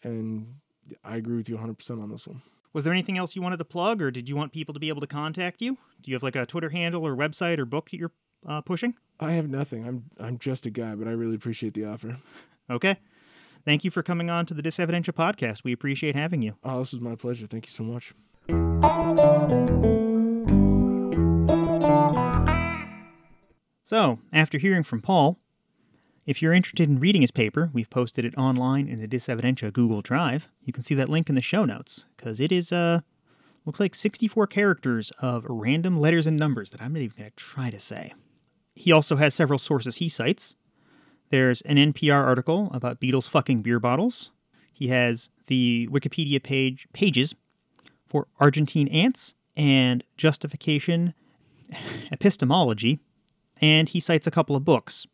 [0.03, 0.55] and
[1.03, 2.41] I agree with you 100% on this one.
[2.73, 4.89] Was there anything else you wanted to plug, or did you want people to be
[4.89, 5.77] able to contact you?
[6.01, 8.12] Do you have like a Twitter handle or website or book that you're
[8.47, 8.95] uh, pushing?
[9.19, 9.88] I have nothing.
[9.88, 12.17] I'm I'm just a guy, but I really appreciate the offer.
[12.69, 12.97] Okay.
[13.63, 15.63] Thank you for coming on to the Disevidentia podcast.
[15.63, 16.56] We appreciate having you.
[16.63, 17.47] Oh, this is my pleasure.
[17.47, 18.13] Thank you so much.
[23.84, 25.39] So, after hearing from Paul,
[26.26, 30.02] if you're interested in reading his paper, we've posted it online in the Disevidentia Google
[30.02, 30.47] Drive.
[30.62, 33.02] You can see that link in the show notes because it is uh
[33.65, 37.36] looks like 64 characters of random letters and numbers that I'm not even going to
[37.36, 38.13] try to say.
[38.74, 40.56] He also has several sources he cites.
[41.32, 44.32] There's an NPR article about beetles fucking beer bottles.
[44.74, 47.34] He has the Wikipedia page pages
[48.10, 51.13] for Argentine ants and justification
[52.12, 53.00] epistemology,
[53.62, 55.08] and he cites a couple of books.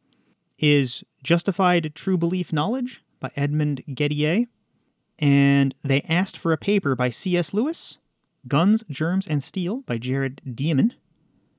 [0.58, 4.48] Is Justified True Belief Knowledge by Edmund Gettier,
[5.20, 7.54] and They Asked for a Paper by C.S.
[7.54, 8.00] Lewis,
[8.48, 10.96] Guns, Germs, and Steel by Jared Diamond.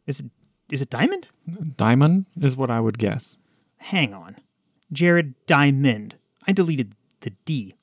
[0.04, 0.26] Is it
[0.68, 1.28] is it Diamond?
[1.76, 3.38] Diamond is what I would guess.
[3.78, 4.36] Hang on.
[4.92, 6.16] Jared Diamond.
[6.46, 7.74] I deleted the D.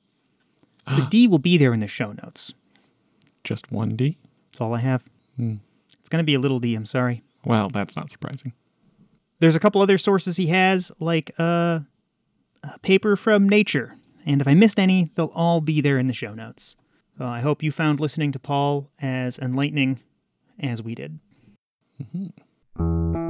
[0.86, 2.54] The D will be there in the show notes.
[3.42, 4.18] Just one D?
[4.50, 5.08] That's all I have.
[5.36, 5.56] Hmm.
[5.98, 7.22] It's going to be a little D, I'm sorry.
[7.44, 8.52] Well, that's not surprising.
[9.40, 11.80] There's a couple other sources he has, like uh,
[12.62, 13.96] a paper from Nature.
[14.24, 16.76] And if I missed any, they'll all be there in the show notes.
[17.18, 20.00] So I hope you found listening to Paul as enlightening
[20.60, 21.18] as we did.
[22.00, 23.25] Mm-hmm.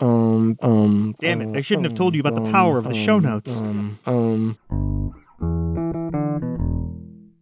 [0.00, 1.14] Um, um.
[1.20, 3.16] Damn it, uh, I shouldn't have told you about the um, power of the show
[3.16, 3.60] um, notes.
[3.60, 4.58] Um, um,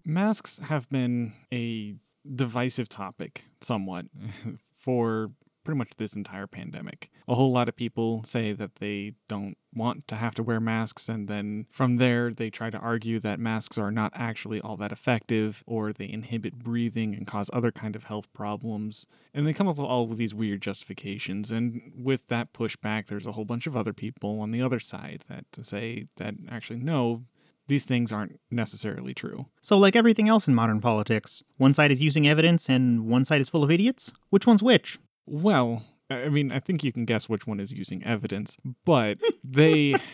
[0.04, 1.94] Masks have been a
[2.34, 4.06] divisive topic somewhat
[4.78, 5.30] for
[5.64, 7.10] pretty much this entire pandemic.
[7.28, 11.08] A whole lot of people say that they don't want to have to wear masks,
[11.08, 14.92] and then from there, they try to argue that masks are not actually all that
[14.92, 19.06] effective, or they inhibit breathing and cause other kind of health problems.
[19.34, 21.50] And they come up with all of these weird justifications.
[21.50, 25.24] And with that pushback, there's a whole bunch of other people on the other side
[25.28, 27.24] that say that actually, no,
[27.68, 29.46] these things aren't necessarily true.
[29.60, 33.40] So, like everything else in modern politics, one side is using evidence and one side
[33.40, 34.12] is full of idiots?
[34.30, 34.98] Which one's which?
[35.26, 35.84] Well,
[36.16, 39.94] I mean, I think you can guess which one is using evidence, but they.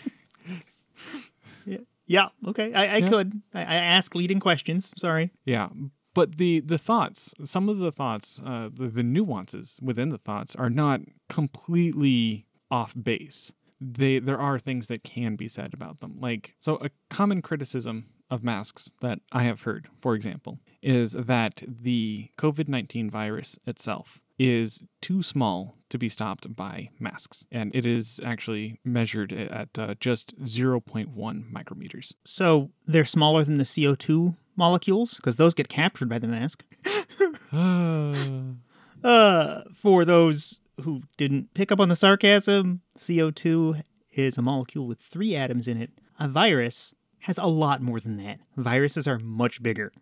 [2.10, 3.08] Yeah, okay, I, I Yeah.
[3.10, 3.42] could.
[3.52, 4.92] I, I ask leading questions.
[4.96, 5.30] Sorry.
[5.44, 5.68] yeah.
[6.14, 10.56] But the, the thoughts, some of the thoughts, uh, the, the nuances within the thoughts
[10.56, 13.52] are not completely off base.
[13.80, 16.16] They there are things that can be said about them.
[16.18, 21.62] Like so, a common criticism of masks that I have heard, for example, is that
[21.68, 27.84] the COVID nineteen virus itself is too small to be stopped by masks, and it
[27.84, 32.12] is actually measured at uh, just zero point one micrometers.
[32.24, 36.64] So they're smaller than the CO2 molecules because those get captured by the mask.
[39.04, 43.80] Uh, for those who didn't pick up on the sarcasm, CO2
[44.12, 45.90] is a molecule with three atoms in it.
[46.18, 48.40] A virus has a lot more than that.
[48.56, 49.92] Viruses are much bigger.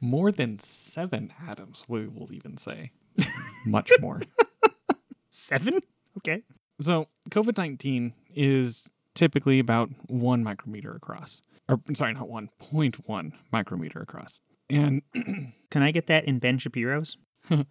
[0.00, 2.92] More than seven atoms, we will even say.
[3.66, 4.20] Much more.
[5.30, 5.80] Seven?
[6.18, 6.42] Okay.
[6.80, 11.40] So, COVID 19 is typically about one micrometer across.
[11.68, 14.40] Or, sorry, not one, 0.1 micrometer across.
[14.70, 15.02] And,
[15.70, 17.16] Can I get that in Ben Shapiro's?
[17.50, 17.64] uh,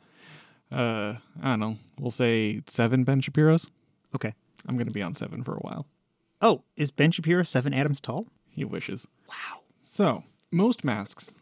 [0.72, 3.68] I don't know, we'll say seven Ben Shapiro's.
[4.14, 4.34] Okay.
[4.68, 5.86] I'm going to be on seven for a while.
[6.42, 8.28] Oh, is Ben Shapiro seven atoms tall?
[8.50, 9.08] He wishes.
[9.30, 9.62] Wow.
[9.84, 11.36] So, most masks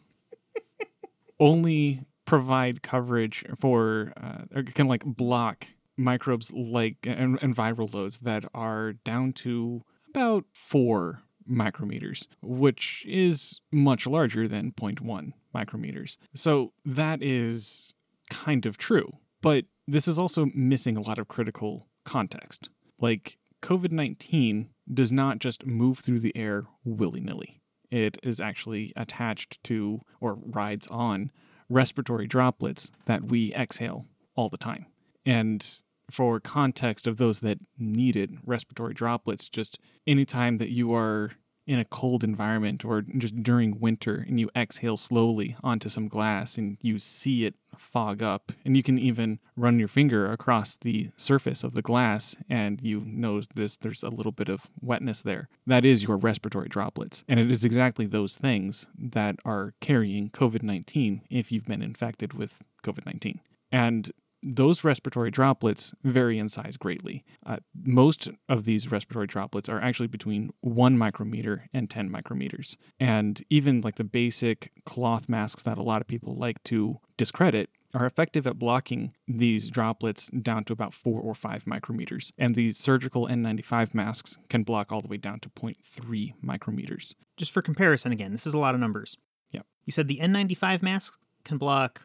[1.40, 2.02] only
[2.34, 8.92] provide coverage for, uh, can like block microbes like and, and viral loads that are
[8.92, 16.16] down to about four micrometers, which is much larger than 0.1 micrometers.
[16.34, 17.94] So, that is
[18.30, 19.18] kind of true.
[19.40, 22.68] But this is also missing a lot of critical context.
[23.00, 27.60] Like, COVID 19 does not just move through the air willy nilly.
[27.92, 31.30] It is actually attached to or rides on
[31.68, 34.86] respiratory droplets that we exhale all the time.
[35.24, 41.32] And for context of those that needed respiratory droplets, just anytime that you are
[41.66, 46.58] in a cold environment or just during winter and you exhale slowly onto some glass
[46.58, 48.52] and you see it fog up.
[48.64, 53.02] And you can even run your finger across the surface of the glass and you
[53.06, 55.48] know this there's a little bit of wetness there.
[55.66, 57.24] That is your respiratory droplets.
[57.28, 62.62] And it is exactly those things that are carrying covid-19 if you've been infected with
[62.84, 63.40] covid-19
[63.74, 64.12] and
[64.44, 67.24] those respiratory droplets vary in size greatly.
[67.44, 72.76] Uh, most of these respiratory droplets are actually between 1 micrometer and 10 micrometers.
[73.00, 77.70] And even like the basic cloth masks that a lot of people like to discredit
[77.94, 82.32] are effective at blocking these droplets down to about 4 or 5 micrometers.
[82.36, 87.14] And these surgical N95 masks can block all the way down to 0.3 micrometers.
[87.36, 89.16] Just for comparison again, this is a lot of numbers.
[89.50, 89.62] Yeah.
[89.84, 92.02] You said the N95 mask can block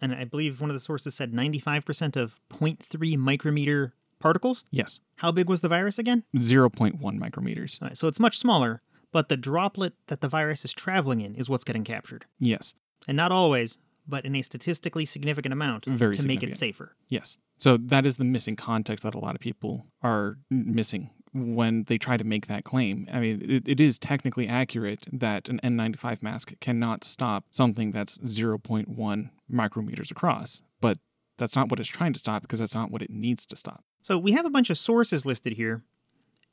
[0.00, 4.64] and I believe one of the sources said 95% of 0.3 micrometer particles.
[4.70, 5.00] Yes.
[5.16, 6.24] How big was the virus again?
[6.36, 7.80] 0.1 micrometers.
[7.80, 8.82] Right, so it's much smaller,
[9.12, 12.26] but the droplet that the virus is traveling in is what's getting captured.
[12.38, 12.74] Yes.
[13.08, 16.94] And not always, but in a statistically significant amount Very to make it safer.
[17.08, 17.38] Yes.
[17.58, 21.98] So that is the missing context that a lot of people are missing when they
[21.98, 23.08] try to make that claim.
[23.12, 28.18] I mean, it, it is technically accurate that an N95 mask cannot stop something that's
[28.18, 30.98] 0.1 micrometers across, but
[31.38, 33.84] that's not what it's trying to stop because that's not what it needs to stop.
[34.02, 35.82] So we have a bunch of sources listed here,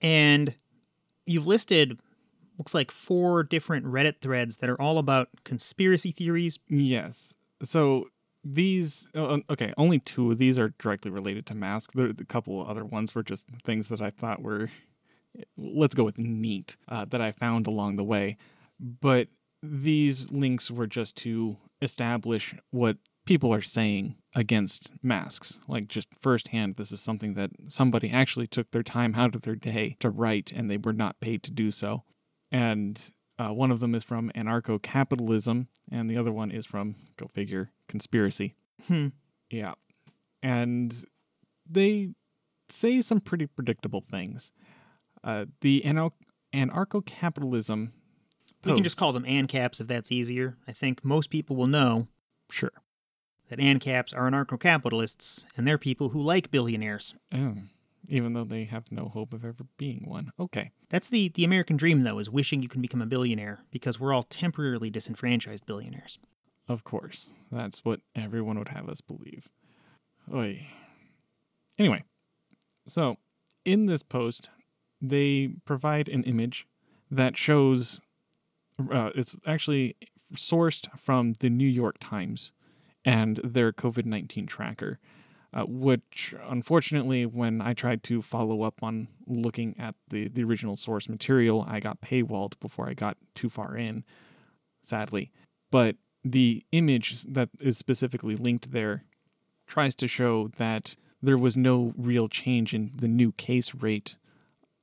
[0.01, 0.55] and
[1.25, 1.99] you've listed
[2.57, 6.59] looks like four different Reddit threads that are all about conspiracy theories.
[6.69, 7.33] Yes.
[7.63, 8.09] So
[8.43, 11.93] these, uh, okay, only two of these are directly related to masks.
[11.95, 14.69] There, a couple other ones were just things that I thought were,
[15.57, 18.37] let's go with neat, uh, that I found along the way.
[18.79, 19.29] But
[19.61, 25.61] these links were just to establish what people are saying against masks.
[25.67, 29.55] Like, just firsthand, this is something that somebody actually took their time out of their
[29.55, 32.03] day to write, and they were not paid to do so.
[32.51, 33.01] And
[33.39, 37.27] uh, one of them is from anarcho capitalism, and the other one is from, go
[37.27, 38.55] figure, conspiracy.
[38.87, 39.07] Hmm.
[39.49, 39.73] Yeah.
[40.41, 41.05] And
[41.69, 42.13] they
[42.69, 44.51] say some pretty predictable things.
[45.23, 47.93] Uh, the anarcho capitalism.
[48.63, 48.83] We can oh.
[48.83, 50.57] just call them ANCAPs if that's easier.
[50.67, 52.07] I think most people will know
[52.49, 52.71] Sure.
[53.49, 57.15] that ANCAPs are anarcho capitalists, and they're people who like billionaires.
[57.33, 57.55] Oh,
[58.09, 60.31] even though they have no hope of ever being one.
[60.39, 60.71] Okay.
[60.89, 64.13] That's the, the American dream, though, is wishing you can become a billionaire because we're
[64.13, 66.19] all temporarily disenfranchised billionaires.
[66.67, 67.31] Of course.
[67.51, 69.49] That's what everyone would have us believe.
[70.33, 70.67] Oy.
[71.79, 72.03] Anyway,
[72.87, 73.17] so
[73.65, 74.49] in this post,
[75.01, 76.67] they provide an image
[77.09, 78.01] that shows
[78.91, 79.95] uh, it's actually
[80.35, 82.51] sourced from the New York Times
[83.05, 84.99] and their COVID 19 tracker.
[85.55, 90.75] Uh, which unfortunately, when I tried to follow up on looking at the, the original
[90.75, 94.03] source material, I got paywalled before I got too far in,
[94.81, 95.31] sadly.
[95.69, 99.03] But the image that is specifically linked there
[99.67, 104.17] tries to show that there was no real change in the new case rate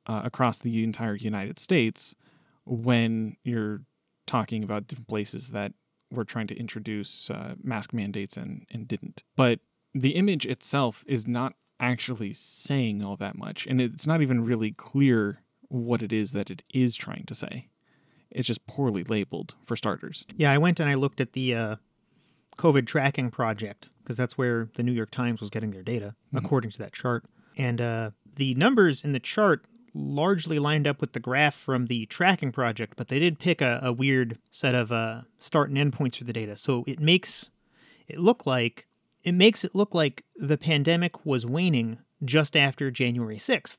[0.07, 2.15] uh, across the entire United States
[2.65, 3.83] when you're
[4.31, 5.73] talking about different places that
[6.13, 9.25] were trying to introduce uh, mask mandates and, and didn't.
[9.35, 9.59] But
[9.93, 14.71] the image itself is not actually saying all that much, and it's not even really
[14.71, 17.69] clear what it is that it is trying to say.
[18.31, 20.27] It's just poorly labeled, for starters.
[20.37, 21.77] Yeah, I went and I looked at the uh,
[22.57, 26.71] COVID tracking project because that's where the New York Times was getting their data, according
[26.71, 27.25] to that chart.
[27.57, 29.65] And uh, the numbers in the chart
[29.95, 33.81] largely lined up with the graph from the tracking project, but they did pick a,
[33.83, 36.57] a weird set of uh, start and end points for the data.
[36.57, 37.51] So it makes
[38.09, 38.87] it look like
[39.23, 43.79] it makes it look like the pandemic was waning just after January 6th.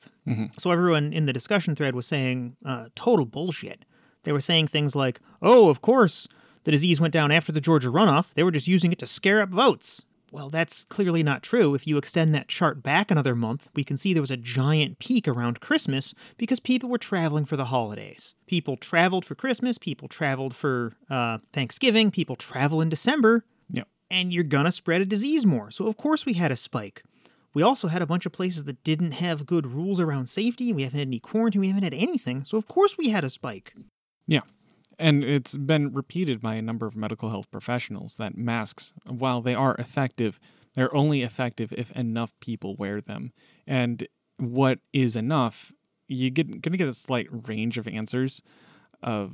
[0.58, 3.84] So everyone in the discussion thread was saying uh, total bullshit.
[4.24, 6.28] They were saying things like, oh, of course,
[6.64, 8.34] the disease went down after the Georgia runoff.
[8.34, 10.04] They were just using it to scare up votes.
[10.32, 11.74] Well, that's clearly not true.
[11.74, 14.98] If you extend that chart back another month, we can see there was a giant
[14.98, 18.34] peak around Christmas because people were traveling for the holidays.
[18.46, 23.86] People traveled for Christmas, people traveled for uh, Thanksgiving, people travel in December, Yep.
[24.10, 25.70] and you're gonna spread a disease more.
[25.70, 27.02] So, of course, we had a spike.
[27.52, 30.72] We also had a bunch of places that didn't have good rules around safety.
[30.72, 31.60] We haven't had any quarantine.
[31.60, 32.46] We haven't had anything.
[32.46, 33.74] So, of course, we had a spike.
[34.26, 34.40] Yeah.
[35.02, 39.52] And it's been repeated by a number of medical health professionals that masks, while they
[39.52, 40.38] are effective,
[40.74, 43.32] they're only effective if enough people wear them.
[43.66, 45.72] And what is enough,
[46.06, 48.42] you get gonna get a slight range of answers
[49.02, 49.26] uh,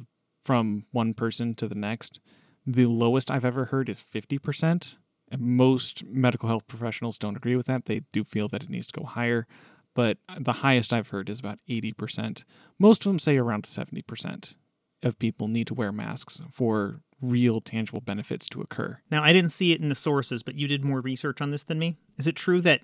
[0.43, 2.19] from one person to the next.
[2.67, 4.97] The lowest I've ever heard is 50%.
[5.31, 7.85] And most medical health professionals don't agree with that.
[7.85, 9.47] They do feel that it needs to go higher.
[9.95, 12.45] but the highest I've heard is about 80%.
[12.79, 14.57] Most of them say around 70%
[15.03, 19.01] of people need to wear masks for real tangible benefits to occur.
[19.11, 21.65] Now, I didn't see it in the sources, but you did more research on this
[21.65, 21.97] than me.
[22.17, 22.83] Is it true that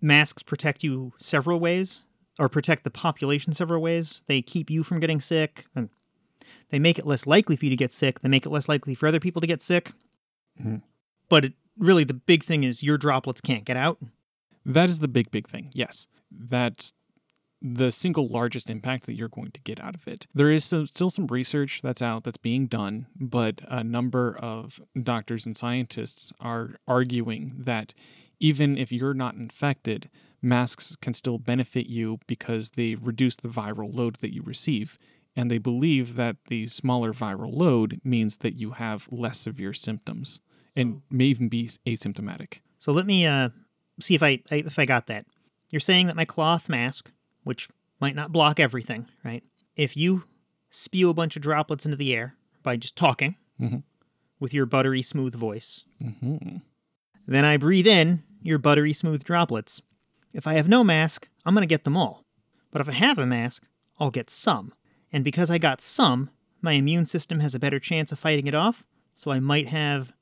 [0.00, 2.02] masks protect you several ways
[2.38, 4.24] or protect the population several ways?
[4.26, 5.90] They keep you from getting sick and
[6.70, 8.20] they make it less likely for you to get sick.
[8.20, 9.92] They make it less likely for other people to get sick.
[10.60, 10.82] Mhm.
[11.28, 13.98] But it, really, the big thing is your droplets can't get out.
[14.64, 15.70] That is the big, big thing.
[15.74, 16.08] Yes.
[16.30, 16.94] That's
[17.66, 20.26] the single largest impact that you're going to get out of it.
[20.34, 24.82] There is some, still some research that's out that's being done, but a number of
[25.02, 27.94] doctors and scientists are arguing that
[28.38, 30.10] even if you're not infected,
[30.42, 34.98] masks can still benefit you because they reduce the viral load that you receive.
[35.34, 40.40] And they believe that the smaller viral load means that you have less severe symptoms
[40.76, 42.58] and may even be asymptomatic.
[42.78, 43.48] So let me uh,
[44.00, 45.24] see if I if I got that.
[45.70, 47.10] You're saying that my cloth mask,
[47.44, 47.68] which
[48.00, 49.42] might not block everything, right?
[49.76, 50.24] If you
[50.70, 53.82] spew a bunch of droplets into the air by just talking Mhm.
[54.40, 56.56] with your buttery smooth voice, hmm
[57.26, 59.80] then I breathe in your buttery smooth droplets.
[60.34, 62.22] If I have no mask, I'm going to get them all.
[62.70, 63.64] But if I have a mask,
[63.98, 64.74] I'll get some.
[65.10, 66.28] And because I got some,
[66.60, 68.84] my immune system has a better chance of fighting it off,
[69.14, 70.12] so I might have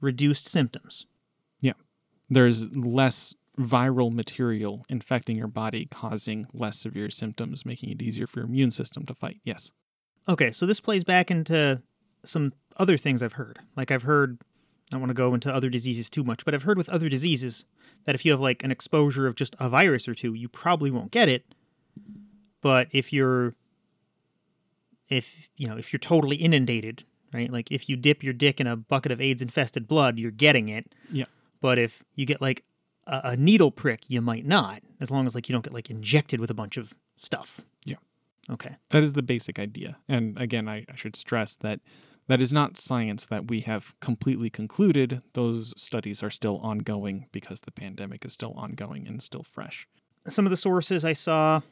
[0.00, 1.06] reduced symptoms.
[1.60, 1.74] Yeah.
[2.28, 8.40] There's less viral material infecting your body, causing less severe symptoms, making it easier for
[8.40, 9.40] your immune system to fight.
[9.44, 9.72] Yes.
[10.28, 11.82] Okay, so this plays back into
[12.24, 13.58] some other things I've heard.
[13.76, 14.38] Like I've heard,
[14.90, 17.08] I don't want to go into other diseases too much, but I've heard with other
[17.08, 17.64] diseases
[18.04, 20.90] that if you have like an exposure of just a virus or two, you probably
[20.90, 21.44] won't get it.
[22.60, 23.54] But if you're,
[25.08, 27.50] if you know, if you're totally inundated, right?
[27.50, 30.68] Like if you dip your dick in a bucket of AIDS infested blood, you're getting
[30.68, 30.94] it.
[31.10, 31.26] Yeah.
[31.60, 32.64] But if you get like
[33.08, 35.90] a, a needle prick, you might not, as long as like you don't get like
[35.90, 37.60] injected with a bunch of stuff.
[37.84, 37.96] Yeah.
[38.50, 38.76] Okay.
[38.90, 39.96] That is the basic idea.
[40.08, 41.80] And again, I, I should stress that
[42.28, 45.22] that is not science that we have completely concluded.
[45.32, 49.88] Those studies are still ongoing because the pandemic is still ongoing and still fresh.
[50.28, 51.62] some of the sources I saw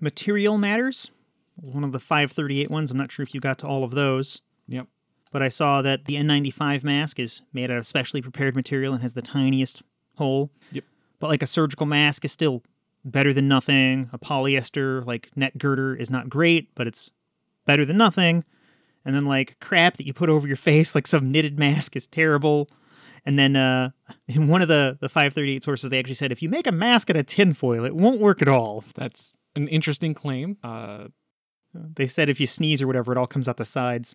[0.00, 1.10] Material Matters,
[1.56, 2.90] one of the 538 ones.
[2.90, 4.86] I'm not sure if you got to all of those, Yep.
[5.32, 9.02] but I saw that the N95 mask is made out of specially prepared material and
[9.02, 9.82] has the tiniest
[10.16, 10.50] hole.
[10.72, 10.84] Yep.
[11.18, 12.62] But like a surgical mask is still
[13.04, 14.10] better than nothing.
[14.12, 17.10] A polyester like neck gaiter is not great, but it's
[17.64, 18.44] better than nothing.
[19.04, 22.06] And then like crap that you put over your face, like some knitted mask is
[22.06, 22.68] terrible.
[23.24, 23.90] And then uh,
[24.28, 27.10] in one of the, the 538 sources, they actually said if you make a mask
[27.10, 28.84] out of tinfoil, it won't work at all.
[28.94, 30.56] That's an interesting claim.
[30.62, 31.08] Uh,
[31.74, 34.14] They said if you sneeze or whatever, it all comes out the sides.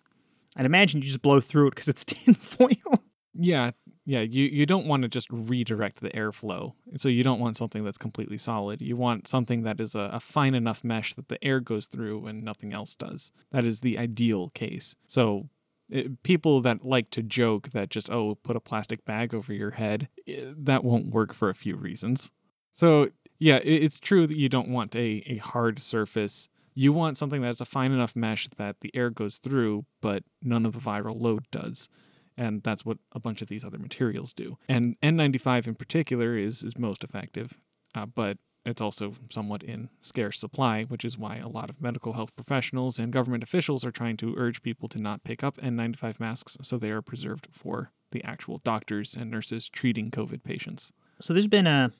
[0.56, 3.02] I'd imagine you just blow through it because it's tinfoil.
[3.34, 3.70] yeah,
[4.04, 4.20] yeah.
[4.20, 6.72] You you don't want to just redirect the airflow.
[6.96, 8.80] So you don't want something that's completely solid.
[8.80, 12.26] You want something that is a, a fine enough mesh that the air goes through
[12.26, 13.30] and nothing else does.
[13.52, 14.96] That is the ideal case.
[15.06, 15.48] So
[15.88, 19.72] it, people that like to joke that just oh put a plastic bag over your
[19.72, 22.32] head eh, that won't work for a few reasons.
[22.72, 26.48] So yeah, it, it's true that you don't want a, a hard surface.
[26.74, 30.64] You want something that's a fine enough mesh that the air goes through, but none
[30.64, 31.88] of the viral load does
[32.36, 34.58] and that's what a bunch of these other materials do.
[34.68, 37.58] And N95 in particular is is most effective,
[37.94, 42.12] uh, but it's also somewhat in scarce supply, which is why a lot of medical
[42.12, 46.20] health professionals and government officials are trying to urge people to not pick up N95
[46.20, 50.92] masks so they are preserved for the actual doctors and nurses treating COVID patients.
[51.20, 51.92] So there's been a,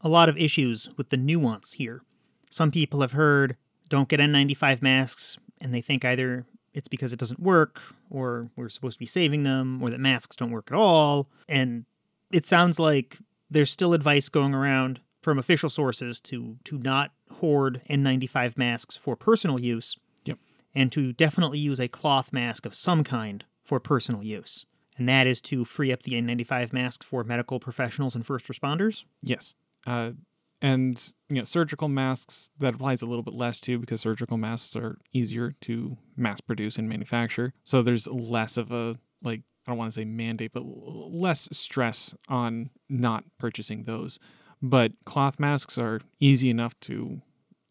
[0.00, 2.02] a lot of issues with the nuance here.
[2.50, 3.56] Some people have heard
[3.88, 8.68] don't get N95 masks, and they think either it's because it doesn't work, or we're
[8.68, 11.28] supposed to be saving them, or that masks don't work at all.
[11.48, 11.84] And
[12.32, 13.18] it sounds like
[13.50, 19.16] there's still advice going around from official sources to to not hoard N95 masks for
[19.16, 19.96] personal use.
[20.24, 20.38] Yep.
[20.74, 24.64] And to definitely use a cloth mask of some kind for personal use.
[24.96, 29.04] And that is to free up the N95 mask for medical professionals and first responders.
[29.22, 29.54] Yes.
[29.86, 30.12] Uh,
[30.60, 34.74] and you know, surgical masks that applies a little bit less to because surgical masks
[34.76, 37.52] are easier to mass produce and manufacture.
[37.64, 42.14] So there's less of a like I don't want to say mandate, but less stress
[42.28, 44.18] on not purchasing those.
[44.62, 47.20] But cloth masks are easy enough to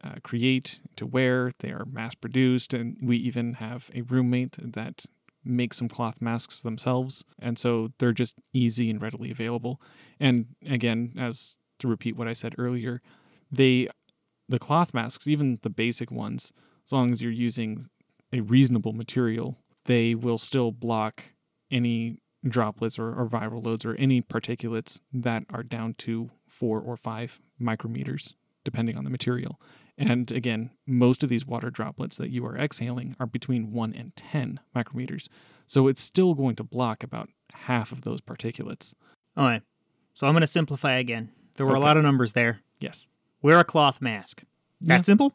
[0.03, 1.51] uh, create, to wear.
[1.59, 5.05] They are mass produced, and we even have a roommate that
[5.43, 9.81] makes some cloth masks themselves, and so they're just easy and readily available.
[10.19, 13.01] And again, as to repeat what I said earlier,
[13.51, 13.87] they
[14.49, 16.53] the cloth masks, even the basic ones,
[16.85, 17.85] as long as you're using
[18.31, 21.23] a reasonable material, they will still block
[21.69, 26.95] any droplets or, or viral loads or any particulates that are down to four or
[26.95, 29.59] five micrometers depending on the material.
[29.97, 34.15] And again, most of these water droplets that you are exhaling are between 1 and
[34.15, 35.29] 10 micrometers.
[35.65, 38.93] So it's still going to block about half of those particulates.
[39.35, 39.63] All right.
[40.13, 41.31] So I'm going to simplify again.
[41.57, 42.61] There were a lot of numbers there.
[42.79, 43.07] Yes.
[43.41, 44.43] Wear a cloth mask.
[44.81, 45.01] That Yeah.
[45.01, 45.33] simple?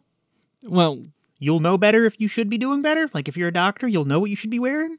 [0.64, 1.04] Well,
[1.38, 3.10] You'll know better if you should be doing better.
[3.12, 4.98] Like if you're a doctor, you'll know what you should be wearing.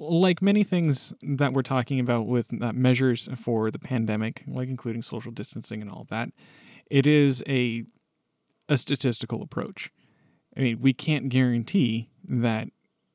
[0.00, 5.00] like many things that we're talking about with uh, measures for the pandemic, like including
[5.00, 6.30] social distancing and all that,
[6.90, 7.84] it is a
[8.68, 9.90] a statistical approach.
[10.56, 12.68] I mean, we can't guarantee that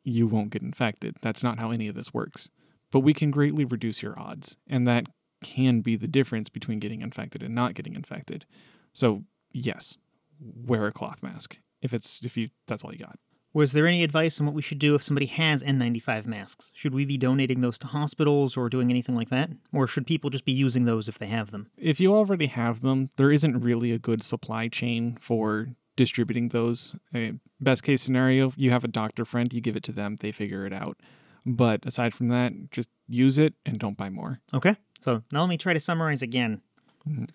[0.05, 1.17] you won't get infected.
[1.21, 2.49] That's not how any of this works.
[2.89, 5.07] But we can greatly reduce your odds, and that
[5.43, 8.45] can be the difference between getting infected and not getting infected.
[8.93, 9.97] So, yes,
[10.39, 13.17] wear a cloth mask if it's if you that's all you got.
[13.53, 16.71] Was there any advice on what we should do if somebody has N95 masks?
[16.73, 19.49] Should we be donating those to hospitals or doing anything like that?
[19.73, 21.69] Or should people just be using those if they have them?
[21.77, 25.67] if you already have them, there isn't really a good supply chain for
[25.97, 26.95] distributing those.
[27.13, 30.31] Uh, best case scenario, you have a doctor friend, you give it to them, they
[30.31, 30.97] figure it out.
[31.45, 34.39] But aside from that, just use it and don't buy more.
[34.53, 34.77] Okay.
[35.01, 36.61] So now let me try to summarize again.
[37.07, 37.29] Mhm.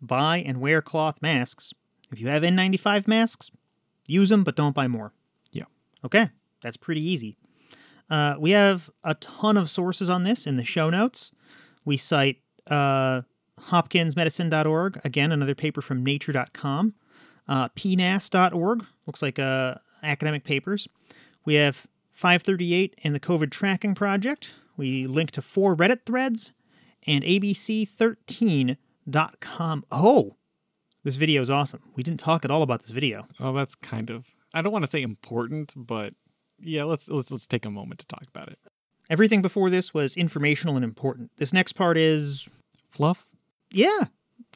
[0.00, 1.72] Buy and wear cloth masks.
[2.10, 3.50] If you have N95 masks,
[4.06, 5.12] use them, but don't buy more.
[5.52, 5.64] Yeah.
[6.04, 6.30] Okay.
[6.62, 7.36] That's pretty easy.
[8.10, 11.30] Uh, we have a ton of sources on this in the show notes.
[11.84, 13.22] We cite uh,
[13.60, 16.94] hopkinsmedicine.org, again, another paper from nature.com,
[17.48, 20.88] uh, pnas.org, looks like uh, academic papers.
[21.44, 24.54] We have 538 and the COVID Tracking Project.
[24.76, 26.52] We link to four Reddit threads
[27.06, 29.84] and abc13.com.
[29.90, 30.36] Oh,
[31.02, 31.82] this video is awesome.
[31.94, 33.26] We didn't talk at all about this video.
[33.40, 36.14] Oh, that's kind of I don't want to say important, but
[36.60, 38.58] yeah, let's let's let's take a moment to talk about it.
[39.10, 41.30] Everything before this was informational and important.
[41.36, 42.48] This next part is,
[42.90, 43.26] Fluff?
[43.70, 44.04] yeah,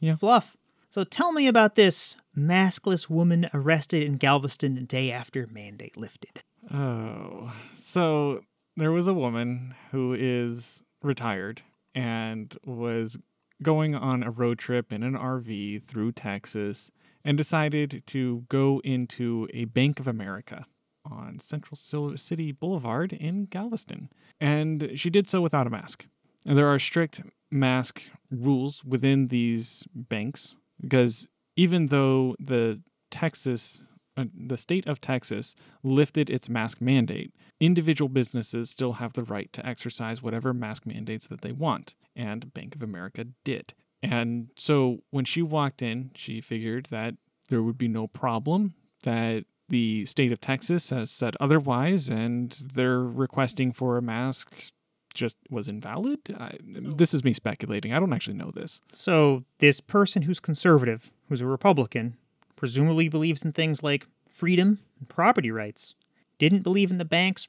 [0.01, 0.15] Yeah.
[0.15, 0.57] fluff.
[0.89, 6.41] So tell me about this maskless woman arrested in Galveston the day after mandate lifted.
[6.73, 8.41] Oh, so
[8.75, 11.61] there was a woman who is retired
[11.93, 13.17] and was
[13.61, 16.91] going on a road trip in an RV through Texas
[17.23, 20.65] and decided to go into a Bank of America
[21.05, 21.75] on Central
[22.17, 24.09] City Boulevard in Galveston.
[24.39, 26.05] And she did so without a mask.
[26.45, 27.21] And there are strict
[27.51, 32.81] mask rules within these banks because even though the
[33.11, 33.85] Texas
[34.19, 39.51] uh, the state of Texas lifted its mask mandate, individual businesses still have the right
[39.53, 43.73] to exercise whatever mask mandates that they want, and Bank of America did.
[44.01, 47.15] And so when she walked in, she figured that
[47.49, 53.01] there would be no problem, that the state of Texas has said otherwise, and their
[53.01, 54.71] requesting for a mask
[55.13, 56.19] just was invalid.
[56.39, 57.93] I, this is me speculating.
[57.93, 58.81] I don't actually know this.
[58.93, 62.15] So this person who's conservative, who's a Republican,
[62.59, 65.95] presumably believes in things like freedom and property rights,
[66.37, 67.47] didn't believe in the bank's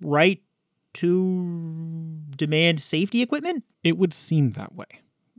[0.00, 0.40] right
[0.94, 3.64] to demand safety equipment?
[3.82, 4.86] It would seem that way.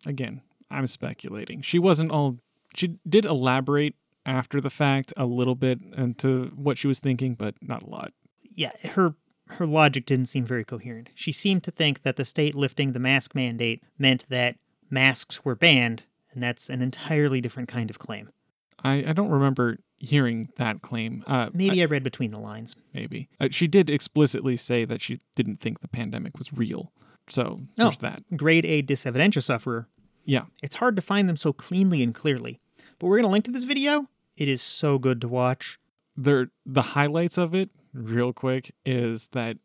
[0.06, 1.62] Again, I'm speculating.
[1.62, 2.40] She wasn't all.
[2.76, 3.96] She did elaborate
[4.26, 8.12] after the fact a little bit into what she was thinking, but not a lot.
[8.54, 9.16] Yeah, her
[9.48, 11.12] her logic didn't seem very coherent.
[11.16, 14.58] She seemed to think that the state lifting the mask mandate meant that
[14.90, 16.04] masks were banned,
[16.34, 18.30] and that's an entirely different kind of claim.
[18.84, 21.24] I, I don't remember hearing that claim.
[21.28, 22.76] Uh, Maybe I- I read between the lines.
[22.94, 23.30] maybe.
[23.40, 26.92] Uh, she did explicitly say that she didn't think the pandemic was real.
[27.30, 28.22] So there's that.
[28.36, 29.88] Grade A dysevidentia sufferer.
[30.26, 30.46] Yeah.
[30.62, 32.60] It's hard to find them so cleanly and clearly.
[33.00, 34.08] But we're going to link to this video.
[34.36, 35.80] It is so good to watch.
[36.18, 39.58] there the highlights of it real quick is that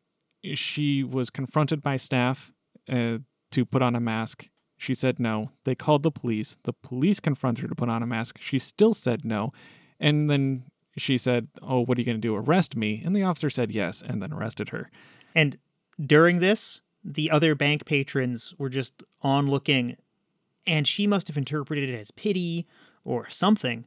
[0.54, 2.52] she was confronted by staff
[2.88, 3.18] uh,
[3.50, 4.48] to put on a mask
[4.78, 8.06] she said no they called the police the police confronted her to put on a
[8.06, 9.52] mask she still said no
[10.00, 10.64] and then
[10.96, 13.70] she said oh what are you going to do arrest me and the officer said
[13.70, 14.90] yes and then arrested her
[15.34, 15.58] And
[16.04, 19.96] during this, the other bank patrons were just on looking,
[20.66, 22.66] and she must have interpreted it as pity
[23.04, 23.84] or something.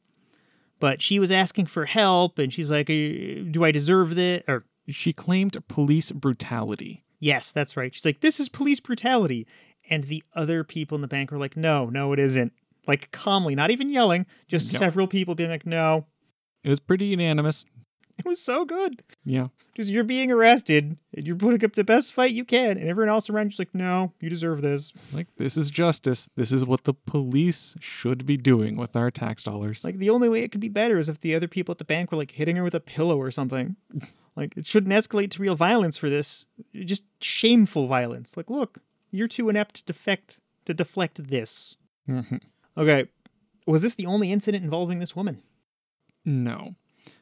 [0.80, 4.44] But she was asking for help, and she's like, "Uh, Do I deserve this?
[4.48, 7.94] Or, she claimed police brutality yes, that's right.
[7.94, 9.48] She's like, This is police brutality.
[9.90, 12.54] And the other people in the bank were like, No, no, it isn't.
[12.88, 16.06] Like, calmly, not even yelling, just several people being like, No.
[16.64, 17.66] it was pretty unanimous
[18.18, 19.04] It was so good.
[19.26, 22.88] yeah Just you're being arrested, and you're putting up the best fight you can, and
[22.90, 24.94] everyone else around you's like, No, you deserve this.
[25.14, 29.44] like this is justice this is what the police should be doing with our tax
[29.44, 31.78] dollars Like the only way it could be better is if the other people at
[31.80, 33.76] the bank were like hitting her with a pillow or something.
[34.36, 36.46] like it shouldn't escalate to real violence for this.
[36.74, 38.36] Just shameful violence.
[38.38, 38.80] Like, look,
[39.12, 41.76] you're too inept to defect to deflect this.
[42.08, 42.42] Mhm.
[42.78, 43.06] Okay.
[43.68, 45.42] Was this the only incident involving this woman?
[46.26, 46.76] No,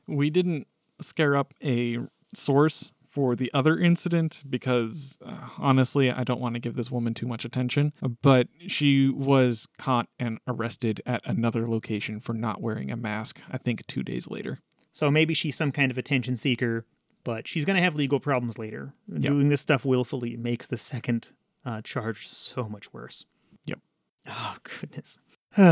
[0.07, 0.67] we didn't
[1.01, 1.99] scare up a
[2.33, 7.13] source for the other incident because uh, honestly, I don't want to give this woman
[7.13, 7.91] too much attention.
[8.21, 13.57] But she was caught and arrested at another location for not wearing a mask, I
[13.57, 14.59] think two days later.
[14.91, 16.85] So maybe she's some kind of attention seeker,
[17.23, 18.93] but she's going to have legal problems later.
[19.11, 21.29] Doing this stuff willfully makes the second
[21.65, 23.25] uh, charge so much worse.
[23.65, 23.79] Yep.
[24.27, 25.17] Oh, goodness.
[25.57, 25.65] All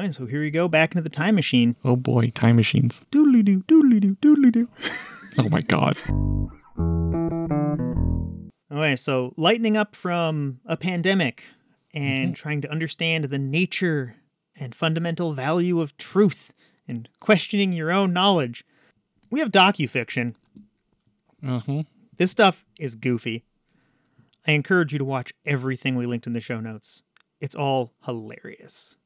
[0.00, 1.76] right, so here we go back into the time machine.
[1.84, 3.04] Oh boy, time machines.
[3.12, 4.68] Doodly doo, doodly doo, doodly doo.
[5.36, 5.96] Oh my god.
[8.72, 11.42] Okay, so lightening up from a pandemic
[11.92, 14.14] and trying to understand the nature
[14.56, 16.52] and fundamental value of truth
[16.86, 18.64] and questioning your own knowledge.
[19.28, 20.36] We have docufiction.
[21.44, 21.82] Uh huh.
[22.16, 23.44] This stuff is goofy.
[24.46, 27.02] I encourage you to watch everything we linked in the show notes.
[27.40, 28.96] It's all hilarious.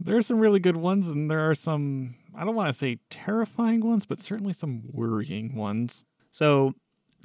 [0.00, 2.98] There are some really good ones, and there are some, I don't want to say
[3.10, 6.04] terrifying ones, but certainly some worrying ones.
[6.30, 6.74] So,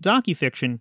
[0.01, 0.79] docufiction,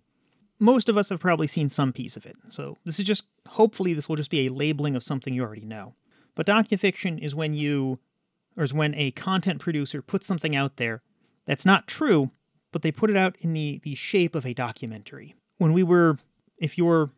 [0.59, 2.35] most of us have probably seen some piece of it.
[2.49, 5.65] So, this is just, hopefully, this will just be a labeling of something you already
[5.65, 5.95] know.
[6.35, 7.99] But docufiction is when you,
[8.55, 11.01] or is when a content producer puts something out there
[11.45, 12.31] that's not true,
[12.71, 15.35] but they put it out in the, the shape of a documentary.
[15.57, 16.17] When we were,
[16.57, 17.11] if you're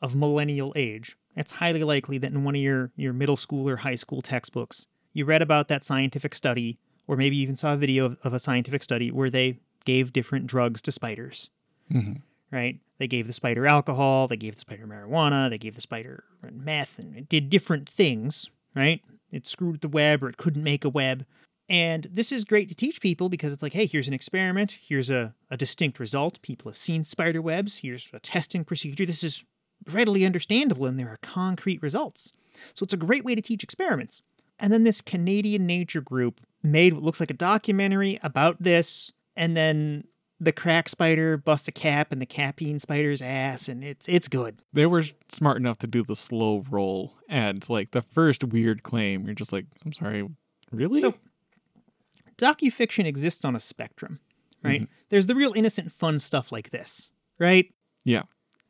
[0.00, 3.76] of millennial age, it's highly likely that in one of your, your middle school or
[3.76, 8.04] high school textbooks, you read about that scientific study, or maybe even saw a video
[8.04, 11.50] of, of a scientific study where they gave different drugs to spiders.
[11.92, 12.14] Mm-hmm.
[12.50, 12.80] Right?
[12.98, 16.98] They gave the spider alcohol, they gave the spider marijuana, they gave the spider meth,
[16.98, 19.02] and it did different things, right?
[19.32, 21.26] It screwed the web or it couldn't make a web.
[21.68, 25.08] And this is great to teach people because it's like, hey, here's an experiment, here's
[25.08, 26.42] a, a distinct result.
[26.42, 29.06] People have seen spider webs, here's a testing procedure.
[29.06, 29.44] This is
[29.90, 32.32] readily understandable and there are concrete results.
[32.74, 34.22] So it's a great way to teach experiments.
[34.58, 39.56] And then this Canadian nature group made what looks like a documentary about this, and
[39.56, 40.04] then
[40.40, 44.60] the crack spider busts a cap in the caffeine spider's ass, and it's it's good.
[44.72, 49.24] They were smart enough to do the slow roll, and like the first weird claim,
[49.24, 50.28] you're just like, I'm sorry,
[50.70, 51.00] really?
[51.00, 51.14] So
[52.36, 54.20] docufiction exists on a spectrum,
[54.62, 54.88] right?
[55.10, 57.72] There's the real innocent fun stuff like this, right?
[58.04, 58.22] yeah.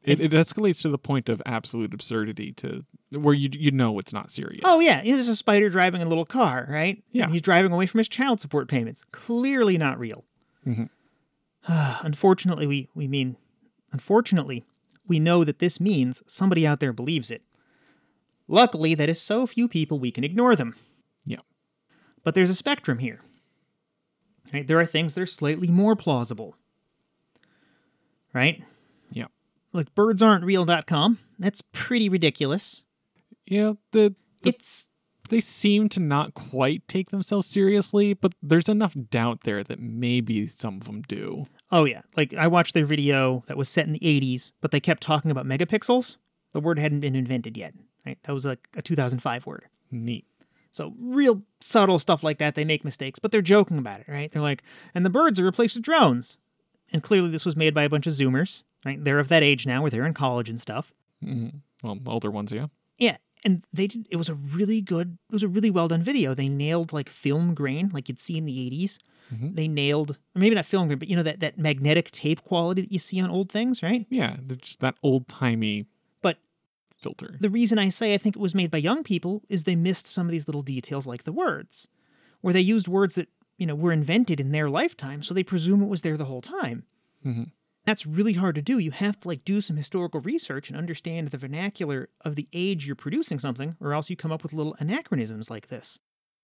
[0.03, 4.13] It, it escalates to the point of absolute absurdity to where you you know it's
[4.13, 4.61] not serious.
[4.63, 7.03] Oh yeah, there's a spider driving a little car, right?
[7.11, 7.23] Yeah.
[7.23, 9.03] And he's driving away from his child support payments.
[9.13, 10.27] Clearly not real.
[10.67, 10.91] Mhm.
[12.05, 13.37] unfortunately, we we mean,
[13.93, 14.65] unfortunately,
[15.07, 17.41] we know that this means somebody out there believes it.
[18.47, 20.75] Luckily, that is so few people we can ignore them.
[21.25, 21.41] Yeah.
[22.23, 23.21] But there's a spectrum here.
[24.55, 24.67] Right?
[24.69, 26.57] There are things that are slightly more plausible.
[28.33, 28.63] Right?
[29.11, 29.27] Yeah.
[29.73, 31.19] Like birdsaren'treal.com.
[31.41, 32.83] That's pretty ridiculous.
[33.47, 34.91] Yeah, the, the It's
[35.29, 40.47] they seem to not quite take themselves seriously, but there's enough doubt there that maybe
[40.47, 41.47] some of them do.
[41.73, 44.81] Oh yeah, like I watched their video that was set in the 80s, but they
[44.81, 46.17] kept talking about megapixels.
[46.53, 47.75] The word hadn't been invented yet,
[48.07, 48.19] right?
[48.23, 49.65] That was like a 2005 word.
[49.91, 50.27] Neat.
[50.75, 54.31] So real subtle stuff like that, they make mistakes, but they're joking about it, right?
[54.31, 56.37] They're like, and the birds are replaced with drones.
[56.93, 59.03] And clearly this was made by a bunch of Zoomers, right?
[59.03, 60.93] They're of that age now where they're in college and stuff.
[61.25, 61.59] Mm-hmm.
[61.85, 62.67] Well, older ones, yeah.
[62.99, 64.09] Yeah, and they did.
[64.11, 65.19] It was a really good.
[65.31, 66.35] It was a really well done video.
[66.35, 68.99] They nailed like film grain, like you'd see in the 80s.
[69.31, 72.93] They nailed, maybe not film grain, but you know that that magnetic tape quality that
[72.93, 74.07] you see on old things, right?
[74.09, 75.87] Yeah, just that old timey
[77.05, 77.37] filter.
[77.41, 80.07] the reason I say I think it was made by young people is they missed
[80.07, 81.87] some of these little details, like the words,
[82.41, 83.29] where they used words that
[83.59, 86.43] you know were invented in their lifetime, so they presume it was there the whole
[86.43, 86.85] time.
[87.25, 87.51] Mhm.
[87.87, 88.79] That's really hard to do.
[88.79, 92.87] You have to like do some historical research and understand the vernacular of the age
[92.87, 95.99] you're producing something, or else you come up with little anachronisms like this.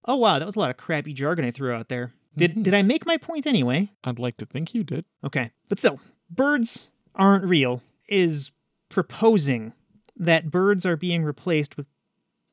[0.05, 2.13] Oh wow, that was a lot of crappy jargon I threw out there.
[2.37, 3.91] Did did I make my point anyway?
[4.05, 5.05] I'd like to think you did.
[5.25, 5.51] Okay.
[5.69, 5.99] But still,
[6.31, 8.53] birds aren't real is
[8.89, 9.73] proposing
[10.21, 11.87] that birds are being replaced with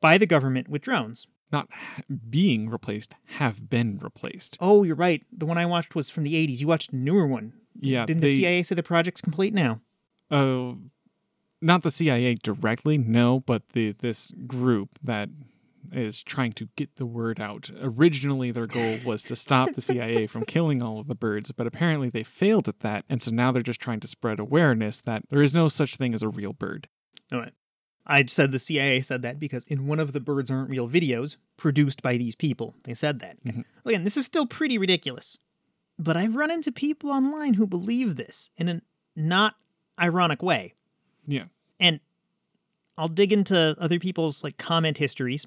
[0.00, 1.26] by the government with drones.
[1.52, 4.56] Not ha- being replaced, have been replaced.
[4.60, 5.24] Oh, you're right.
[5.32, 6.60] The one I watched was from the 80s.
[6.60, 7.52] You watched a newer one.
[7.80, 9.80] Yeah, Didn't they- the CIA say the project's complete now?
[10.30, 10.74] uh,
[11.60, 15.28] not the CIA directly, no, but the this group that
[15.90, 17.70] is trying to get the word out.
[17.80, 21.66] Originally, their goal was to stop the CIA from killing all of the birds, but
[21.66, 25.22] apparently they failed at that, and so now they're just trying to spread awareness that
[25.30, 26.88] there is no such thing as a real bird.
[27.32, 27.52] All right.
[28.06, 31.36] I said the CIA said that because in one of the Birds Aren't Real videos
[31.58, 33.42] produced by these people, they said that.
[33.44, 33.60] Mm-hmm.
[33.84, 35.36] Again, this is still pretty ridiculous.
[35.98, 38.80] But I've run into people online who believe this in a
[39.14, 39.56] not
[40.00, 40.74] ironic way.
[41.26, 41.44] Yeah,
[41.78, 42.00] And
[42.96, 45.46] I'll dig into other people's like comment histories.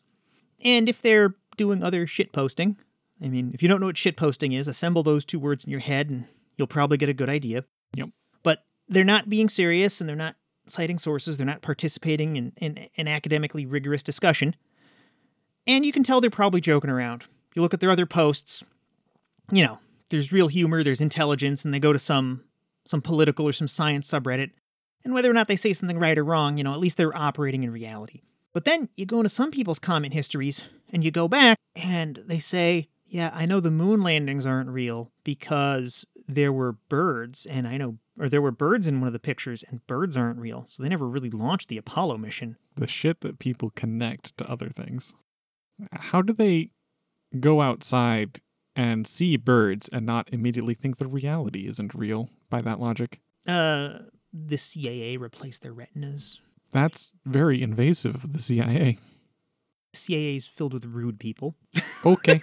[0.63, 2.77] And if they're doing other shit posting,
[3.21, 5.71] I mean, if you don't know what shit posting is, assemble those two words in
[5.71, 6.25] your head and
[6.55, 7.65] you'll probably get a good idea.
[7.95, 8.09] Yep.
[8.43, 10.35] But they're not being serious and they're not
[10.71, 14.55] citing sources, they're not participating in, in an academically rigorous discussion.
[15.67, 17.25] And you can tell they're probably joking around.
[17.53, 18.63] You look at their other posts,
[19.51, 22.43] you know, there's real humor, there's intelligence, and they go to some
[22.85, 24.51] some political or some science subreddit.
[25.03, 27.15] And whether or not they say something right or wrong, you know, at least they're
[27.15, 28.21] operating in reality.
[28.53, 32.39] But then you go into some people's comment histories and you go back and they
[32.39, 37.77] say, yeah, I know the moon landings aren't real because there were birds and I
[37.77, 40.65] know or there were birds in one of the pictures and birds aren't real.
[40.67, 42.55] So they never really launched the Apollo mission.
[42.75, 45.15] The shit that people connect to other things.
[45.91, 46.69] How do they
[47.39, 48.39] go outside
[48.75, 53.19] and see birds and not immediately think the reality isn't real by that logic?
[53.47, 53.99] Uh
[54.31, 56.39] the CIA replaced their retinas.
[56.71, 58.97] That's very invasive of the CIA.
[59.91, 61.55] The CIA is filled with rude people.
[62.05, 62.39] Okay.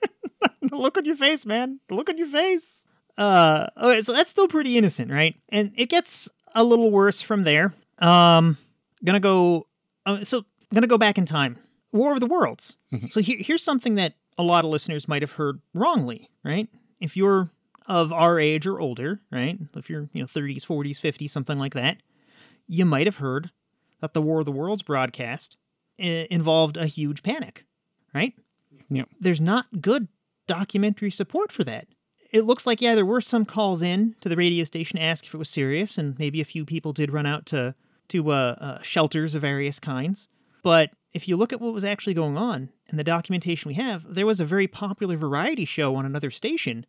[0.70, 1.80] look on your face, man.
[1.90, 2.86] Look on your face.
[3.18, 5.34] Uh, okay, so that's still pretty innocent, right?
[5.48, 7.74] And it gets a little worse from there.
[7.98, 8.58] Um,
[9.04, 9.66] gonna go.
[10.04, 11.58] Uh, so gonna go back in time.
[11.92, 12.76] War of the Worlds.
[13.10, 16.68] So here, here's something that a lot of listeners might have heard wrongly, right?
[17.00, 17.50] If you're
[17.86, 19.58] of our age or older, right?
[19.74, 21.98] If you're you know 30s, 40s, 50s, something like that,
[22.66, 23.50] you might have heard
[24.00, 25.56] that the War of the Worlds broadcast
[25.98, 27.64] uh, involved a huge panic,
[28.14, 28.34] right?
[28.90, 29.08] Yep.
[29.18, 30.08] There's not good
[30.46, 31.86] documentary support for that.
[32.30, 35.24] It looks like, yeah, there were some calls in to the radio station to ask
[35.24, 37.74] if it was serious, and maybe a few people did run out to,
[38.08, 40.28] to uh, uh, shelters of various kinds.
[40.62, 44.14] But if you look at what was actually going on and the documentation we have,
[44.14, 46.84] there was a very popular variety show on another station.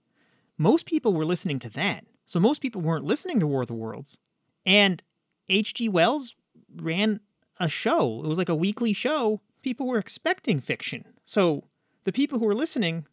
[0.57, 2.05] Most people were listening to that.
[2.25, 4.17] So most people weren't listening to War of the Worlds.
[4.65, 5.01] And
[5.47, 5.87] H.G.
[5.89, 6.35] Wells
[6.75, 7.21] ran
[7.59, 8.21] a show.
[8.23, 9.41] It was like a weekly show.
[9.61, 11.05] People were expecting fiction.
[11.25, 11.65] So
[12.03, 13.05] the people who were listening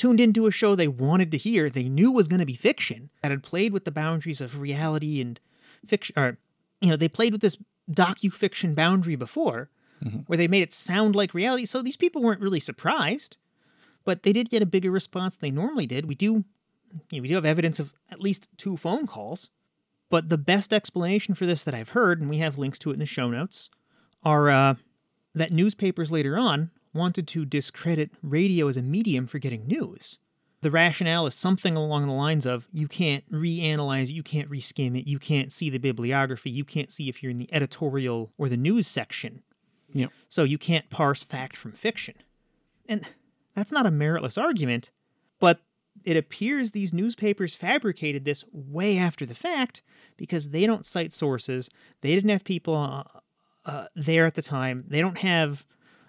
[0.00, 3.10] tuned into a show they wanted to hear, they knew was going to be fiction,
[3.20, 5.38] that had played with the boundaries of reality and
[5.86, 6.18] fiction.
[6.18, 6.38] Or,
[6.80, 7.58] you know, they played with this
[7.90, 9.68] docu-fiction boundary before,
[10.26, 11.66] where they made it sound like reality.
[11.66, 13.36] So these people weren't really surprised,
[14.02, 16.06] but they did get a bigger response than they normally did.
[16.06, 16.44] We do,
[17.10, 19.50] you know, we do have evidence of at least two phone calls.
[20.08, 22.94] But the best explanation for this that I've heard, and we have links to it
[22.94, 23.68] in the show notes,
[24.22, 24.74] are uh,
[25.34, 30.18] that newspapers later on wanted to discredit radio as a medium for getting news.
[30.62, 35.08] The rationale is something along the lines of you can't reanalyze you can't reskim it,
[35.08, 38.58] you can't see the bibliography, you can't see if you're in the editorial or the
[38.58, 39.42] news section.
[39.94, 40.10] Yep.
[40.28, 42.14] So you can't parse fact from fiction.
[42.88, 43.08] And
[43.54, 44.90] that's not a meritless argument,
[45.38, 45.60] but
[46.04, 49.82] it appears these newspapers fabricated this way after the fact
[50.16, 51.70] because they don't cite sources.
[52.02, 53.04] They didn't have people uh,
[53.64, 54.84] uh, there at the time.
[54.88, 55.66] They don't have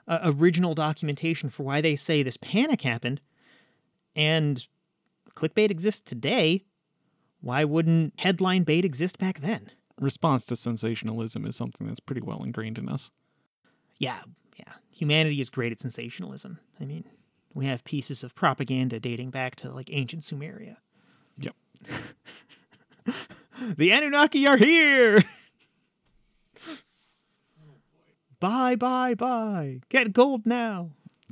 [0.07, 3.21] uh, original documentation for why they say this panic happened.
[4.15, 4.65] And
[5.35, 6.65] clickbait exists today.
[7.39, 9.71] Why wouldn't headline bait exist back then?
[9.99, 13.11] Response to sensationalism is something that's pretty well ingrained in us.
[13.97, 14.21] Yeah,
[14.57, 14.73] yeah.
[14.91, 16.59] Humanity is great at sensationalism.
[16.79, 17.05] I mean,
[17.53, 20.77] we have pieces of propaganda dating back to like ancient Sumeria.
[21.37, 21.55] Yep.
[23.61, 25.23] The Anunnaki are here!
[28.41, 29.79] bye, bye, bye.
[29.87, 30.89] Get gold now.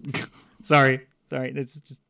[0.61, 1.51] sorry, sorry.
[1.51, 2.01] This is just.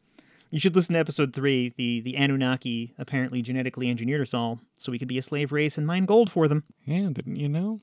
[0.51, 1.73] You should listen to episode three.
[1.77, 5.77] The the Anunnaki apparently genetically engineered us all so we could be a slave race
[5.77, 6.63] and mine gold for them.
[6.85, 7.81] Yeah, didn't you know?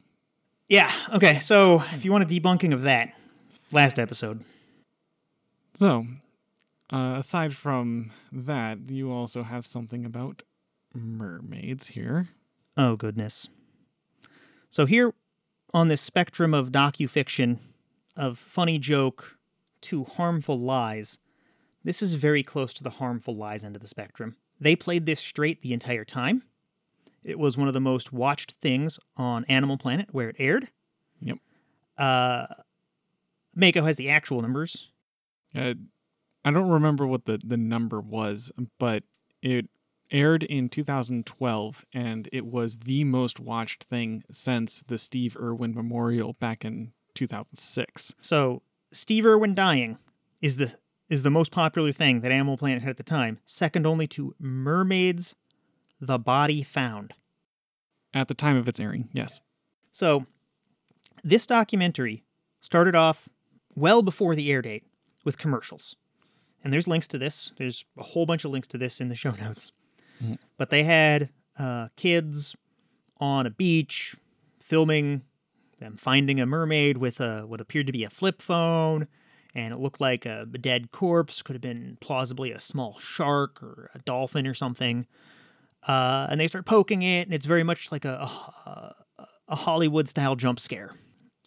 [0.69, 0.93] Yeah.
[1.12, 1.41] Okay.
[1.41, 3.14] So if you want a debunking of that,
[3.71, 4.45] last episode.
[5.75, 6.07] So,
[6.93, 10.43] uh, aside from that, you also have something about
[10.93, 12.29] mermaids here.
[12.77, 13.49] Oh goodness.
[14.71, 15.14] So here
[15.73, 17.59] on this spectrum of docufiction,
[18.17, 19.39] of funny joke
[19.83, 21.19] to harmful lies,
[21.85, 24.37] this is very close to the harmful lies end of the spectrum.
[24.61, 26.43] They played this straight the entire time.
[27.23, 30.71] It was one of the most watched things on Animal Planet where it aired.
[31.21, 31.39] Yep.
[31.99, 32.47] Uh,
[33.55, 34.89] Mako has the actual numbers.
[35.55, 35.75] Uh,
[36.45, 39.03] I don't remember what the, the number was, but
[39.43, 39.69] it
[40.11, 46.34] aired in 2012 and it was the most watched thing since the Steve Irwin Memorial
[46.34, 48.14] back in 2006.
[48.20, 49.98] So Steve Irwin dying
[50.40, 50.74] is the
[51.09, 54.34] is the most popular thing that Animal Planet had at the time, second only to
[54.40, 55.36] Mermaids
[56.00, 57.14] the Body Found.
[58.12, 59.40] At the time of its airing, yes.
[59.92, 60.26] So,
[61.22, 62.24] this documentary
[62.61, 63.28] started off
[63.74, 64.84] well before the air date
[65.24, 65.96] with commercials.
[66.64, 67.52] And there's links to this.
[67.59, 69.72] There's a whole bunch of links to this in the show notes.
[70.23, 70.39] Mhm.
[70.57, 72.57] But they had uh, kids
[73.19, 74.17] on a beach
[74.61, 75.23] filming
[75.79, 79.07] them finding a mermaid with a what appeared to be a flip phone,
[79.55, 81.43] and it looked like a dead corpse.
[81.43, 85.07] Could have been plausibly a small shark or a dolphin or something.
[85.87, 88.29] Uh, and they start poking it, and it's very much like a,
[88.67, 88.95] a,
[89.49, 90.95] a Hollywood style jump scare.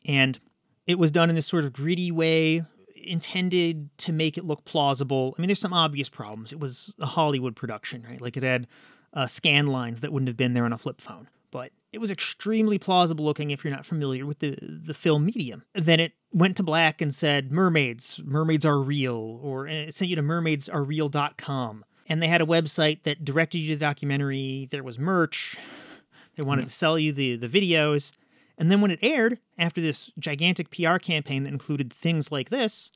[0.05, 0.39] And
[0.87, 2.63] it was done in this sort of gritty way,
[3.03, 5.35] intended to make it look plausible.
[5.37, 6.51] I mean, there's some obvious problems.
[6.51, 8.21] It was a Hollywood production, right?
[8.21, 8.67] Like it had
[9.13, 11.29] uh, scan lines that wouldn't have been there on a flip phone.
[11.51, 15.63] But it was extremely plausible looking if you're not familiar with the, the film medium.
[15.73, 20.15] Then it went to black and said, mermaids, mermaids are real, or it sent you
[20.15, 24.67] to mermaidsarereal.com and they had a website that directed you to the documentary.
[24.71, 25.55] There was merch.
[26.35, 28.13] They wanted to sell you the the videos.
[28.59, 32.91] And then when it aired, after this gigantic PR campaign that included things like this,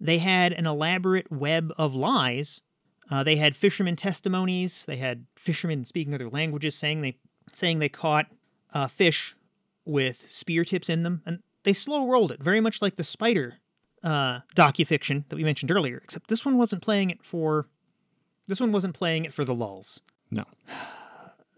[0.00, 2.62] they had an elaborate web of lies.
[3.10, 4.84] Uh, they had fishermen testimonies.
[4.86, 7.18] They had fishermen speaking other languages saying they
[7.52, 8.26] saying they caught
[8.72, 9.34] uh, fish
[9.84, 13.54] with spear tips in them, and they slow rolled it very much like the spider
[14.04, 16.00] uh, docufiction that we mentioned earlier.
[16.04, 17.66] Except this one wasn't playing it for
[18.46, 20.00] this one wasn't playing it for the lulz.
[20.30, 20.44] No.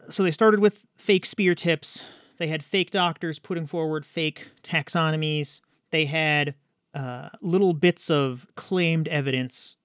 [0.09, 2.05] So they started with fake spear tips.
[2.41, 5.61] They had fake doctors putting forward fake taxonomies.
[5.91, 6.55] They had
[6.95, 9.77] uh, little bits of claimed evidence.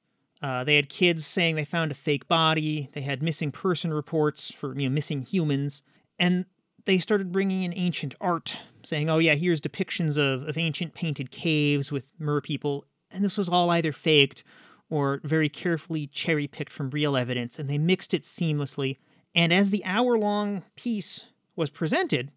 [0.41, 2.89] Uh, they had kids saying they found a fake body.
[2.93, 5.83] They had missing person reports for you know missing humans,
[6.17, 6.45] and
[6.85, 11.31] they started bringing in ancient art, saying, "Oh yeah, here's depictions of of ancient painted
[11.31, 14.45] caves with mer people." And this was all either faked
[14.89, 18.95] or very carefully cherry picked from real evidence, and they mixed it seamlessly.
[19.35, 21.25] And as the hour long piece
[21.57, 22.31] was presented,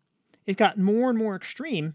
[0.49, 1.95] it got more and more extreme.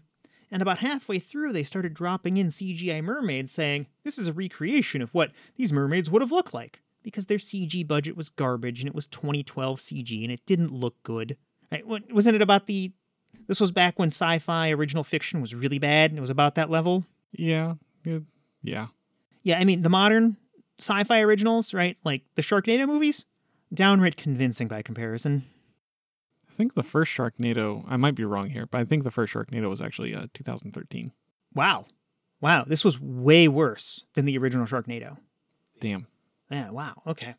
[0.50, 5.02] And about halfway through, they started dropping in CGI mermaids saying, This is a recreation
[5.02, 6.80] of what these mermaids would have looked like.
[7.02, 10.94] Because their CG budget was garbage and it was 2012 CG and it didn't look
[11.02, 11.36] good.
[11.70, 11.84] Right?
[11.86, 12.92] Wasn't it about the.
[13.48, 16.54] This was back when sci fi original fiction was really bad and it was about
[16.54, 17.04] that level?
[17.32, 17.74] Yeah.
[18.62, 18.86] Yeah.
[19.42, 20.36] Yeah, I mean, the modern
[20.78, 21.96] sci-fi originals, right?
[22.04, 23.24] Like the Sharknado movies,
[23.72, 25.44] downright convincing by comparison.
[26.54, 29.34] I think the first Sharknado, I might be wrong here, but I think the first
[29.34, 31.10] Sharknado was actually uh, 2013.
[31.52, 31.86] Wow.
[32.40, 35.18] Wow, this was way worse than the original Sharknado.
[35.80, 36.06] Damn.
[36.48, 37.02] Yeah, wow.
[37.08, 37.34] Okay.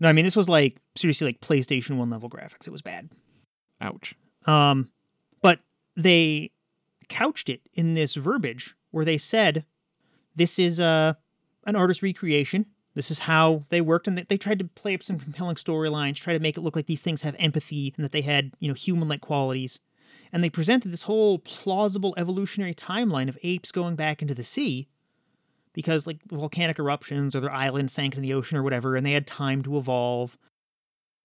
[0.00, 2.66] No, I mean this was like seriously like PlayStation 1 level graphics.
[2.66, 3.08] It was bad.
[3.80, 4.14] Ouch.
[4.44, 4.90] Um
[5.40, 5.60] but
[5.96, 6.50] they
[7.08, 9.64] couched it in this verbiage where they said
[10.36, 11.14] this is a uh,
[11.64, 12.66] an artist recreation
[12.98, 16.16] this is how they worked, and they, they tried to play up some compelling storylines,
[16.16, 18.66] try to make it look like these things have empathy and that they had, you
[18.66, 19.78] know, human-like qualities.
[20.32, 24.88] And they presented this whole plausible evolutionary timeline of apes going back into the sea
[25.72, 29.12] because like volcanic eruptions or their island sank in the ocean or whatever, and they
[29.12, 30.36] had time to evolve.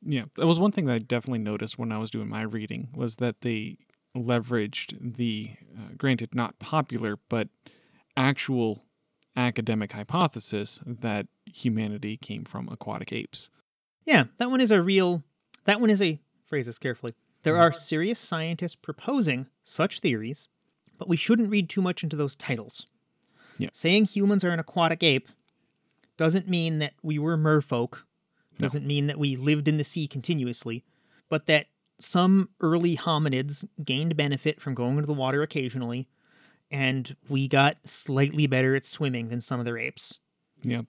[0.03, 2.89] Yeah, that was one thing that I definitely noticed when I was doing my reading
[2.93, 3.77] was that they
[4.15, 7.47] leveraged the, uh, granted not popular, but
[8.15, 8.85] actual
[9.35, 13.49] academic hypothesis that humanity came from aquatic apes.
[14.05, 15.23] Yeah, that one is a real.
[15.65, 16.19] That one is a.
[16.45, 17.13] Phrase this carefully.
[17.43, 20.47] There are serious scientists proposing such theories,
[20.97, 22.87] but we shouldn't read too much into those titles.
[23.57, 23.69] Yeah.
[23.73, 25.29] Saying humans are an aquatic ape
[26.15, 27.99] doesn't mean that we were merfolk,
[28.59, 28.87] doesn't no.
[28.87, 30.83] mean that we lived in the sea continuously,
[31.27, 31.67] but that
[31.99, 36.07] some early hominids gained benefit from going into the water occasionally
[36.73, 40.19] and we got slightly better at swimming than some of the apes.
[40.63, 40.81] Yeah.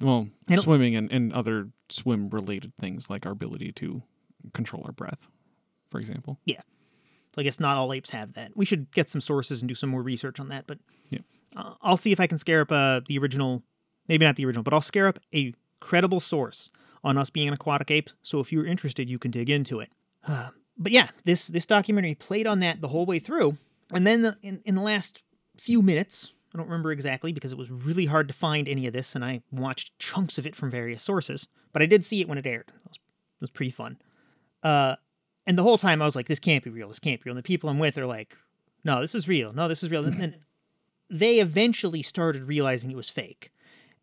[0.00, 4.02] Well, and swimming and, and other swim related things like our ability to
[4.52, 5.28] control our breath,
[5.90, 6.38] for example.
[6.44, 6.60] Yeah.
[7.34, 8.56] So I guess not all apes have that.
[8.56, 10.68] We should get some sources and do some more research on that.
[10.68, 10.78] But
[11.10, 11.20] yeah.
[11.56, 13.64] Uh, I'll see if I can scare up uh, the original,
[14.08, 16.70] maybe not the original, but I'll scare up a credible source
[17.02, 18.10] on us being an aquatic ape.
[18.22, 19.90] So if you're interested, you can dig into it.
[20.26, 23.58] Uh, but yeah, this this documentary played on that the whole way through,
[23.92, 25.22] and then the, in, in the last
[25.56, 28.92] few minutes, I don't remember exactly because it was really hard to find any of
[28.92, 32.28] this, and I watched chunks of it from various sources, but I did see it
[32.28, 32.68] when it aired.
[32.68, 33.98] It was, it was pretty fun.
[34.62, 34.96] Uh,
[35.46, 36.88] and the whole time I was like, this can't be real.
[36.88, 37.36] This can't be real.
[37.36, 38.34] And the people I'm with are like,
[38.84, 39.52] no, this is real.
[39.52, 40.04] No, this is real.
[40.04, 40.38] And
[41.10, 43.50] they eventually started realizing it was fake.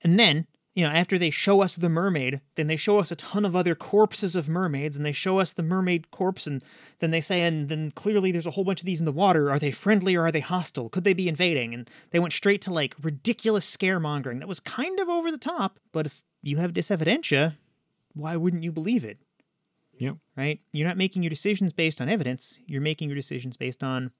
[0.03, 3.15] And then you know, after they show us the mermaid, then they show us a
[3.15, 6.63] ton of other corpses of mermaids, and they show us the mermaid corpse, and
[6.99, 9.51] then they say, and then clearly there's a whole bunch of these in the water.
[9.51, 10.87] Are they friendly or are they hostile?
[10.87, 11.73] Could they be invading?
[11.73, 15.77] And they went straight to like ridiculous scaremongering that was kind of over the top.
[15.91, 17.57] But if you have dysevidentia,
[18.13, 19.17] why wouldn't you believe it?
[19.97, 20.17] Yep.
[20.37, 20.61] Right?
[20.71, 22.59] You're not making your decisions based on evidence.
[22.65, 24.11] You're making your decisions based on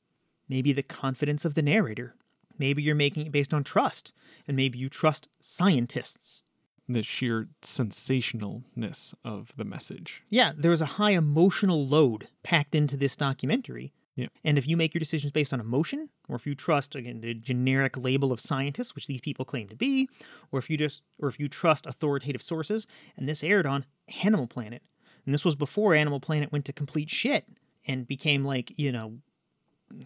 [0.50, 2.14] maybe the confidence of the narrator
[2.62, 4.14] Maybe you're making it based on trust,
[4.48, 6.44] and maybe you trust scientists.
[6.88, 10.22] The sheer sensationalness of the message.
[10.30, 14.28] Yeah, there was a high emotional load packed into this documentary Yeah.
[14.44, 17.34] And if you make your decisions based on emotion, or if you trust again the
[17.34, 20.08] generic label of scientists, which these people claim to be,
[20.52, 22.86] or if you just or if you trust authoritative sources,
[23.18, 23.86] and this aired on
[24.24, 24.84] Animal Planet,
[25.26, 27.46] and this was before Animal Planet went to complete shit
[27.88, 29.20] and became like you know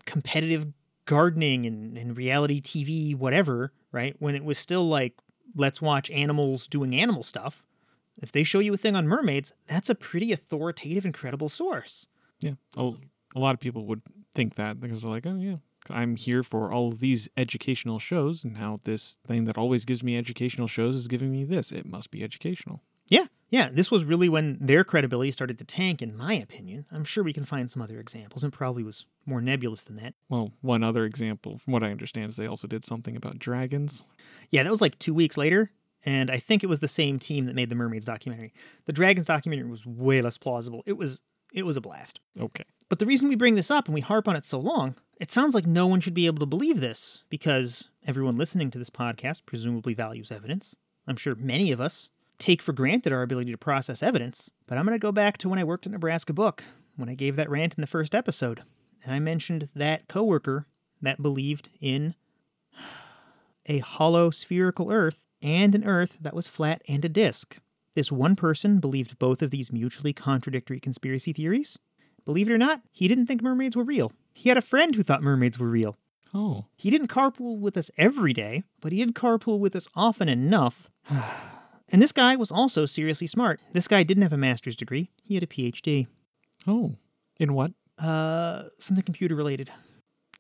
[0.06, 0.68] competitive
[1.06, 4.16] gardening and, and reality TV, whatever, right?
[4.20, 5.14] When it was still like,
[5.56, 7.64] let's watch animals doing animal stuff.
[8.18, 12.08] If they show you a thing on mermaids, that's a pretty authoritative and credible source.
[12.40, 12.54] Yeah.
[12.78, 12.94] A,
[13.36, 14.02] a lot of people would
[14.34, 15.58] think that because they're like, oh, yeah,
[15.90, 20.04] I'm here for all of these educational shows, and now this thing that always gives
[20.04, 21.72] me educational shows is giving me this.
[21.72, 22.82] It must be educational.
[23.08, 23.70] Yeah, yeah.
[23.72, 26.86] This was really when their credibility started to tank, in my opinion.
[26.92, 30.14] I'm sure we can find some other examples, and probably was more nebulous than that.
[30.30, 34.04] Well, one other example, from what I understand, is they also did something about dragons.
[34.50, 35.72] Yeah, that was like two weeks later,
[36.04, 38.54] and I think it was the same team that made the Mermaids documentary.
[38.86, 40.84] The Dragons documentary was way less plausible.
[40.86, 41.22] It was
[41.54, 42.20] it was a blast.
[42.40, 42.66] Okay.
[42.90, 45.32] But the reason we bring this up and we harp on it so long, it
[45.32, 48.90] sounds like no one should be able to believe this because everyone listening to this
[48.90, 50.76] podcast presumably values evidence.
[51.08, 52.10] I'm sure many of us
[52.40, 55.50] take for granted our ability to process evidence, but I'm going to go back to
[55.50, 56.64] when I worked at Nebraska Book,
[56.96, 58.64] when I gave that rant in the first episode,
[59.04, 60.66] and I mentioned that coworker
[61.02, 62.16] that believed in
[63.66, 67.60] a hollow spherical Earth and an Earth that was flat and a disk.
[67.94, 71.78] This one person believed both of these mutually contradictory conspiracy theories.
[72.26, 74.12] Believe it or not, he didn't think mermaids were real.
[74.34, 75.96] He had a friend who thought mermaids were real.
[76.34, 76.66] Oh.
[76.76, 80.90] He didn't carpool with us every day, but he did carpool with us often enough.
[81.90, 83.60] and this guy was also seriously smart.
[83.74, 86.08] This guy didn't have a master's degree, he had a PhD.
[86.68, 86.94] Oh.
[87.40, 87.72] In what?
[88.00, 89.70] Uh, something computer related.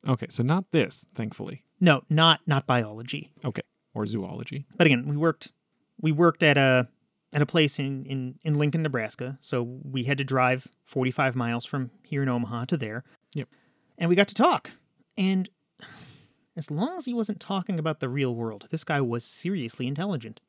[0.07, 1.63] Okay, so not this, thankfully.
[1.79, 3.31] No, not not biology.
[3.43, 3.61] Okay.
[3.93, 4.65] Or zoology.
[4.77, 5.51] But again, we worked
[5.99, 6.87] we worked at a
[7.35, 9.37] at a place in, in, in Lincoln, Nebraska.
[9.41, 13.03] So we had to drive 45 miles from here in Omaha to there.
[13.33, 13.49] Yep.
[13.97, 14.71] And we got to talk.
[15.17, 15.49] And
[16.55, 20.39] as long as he wasn't talking about the real world, this guy was seriously intelligent.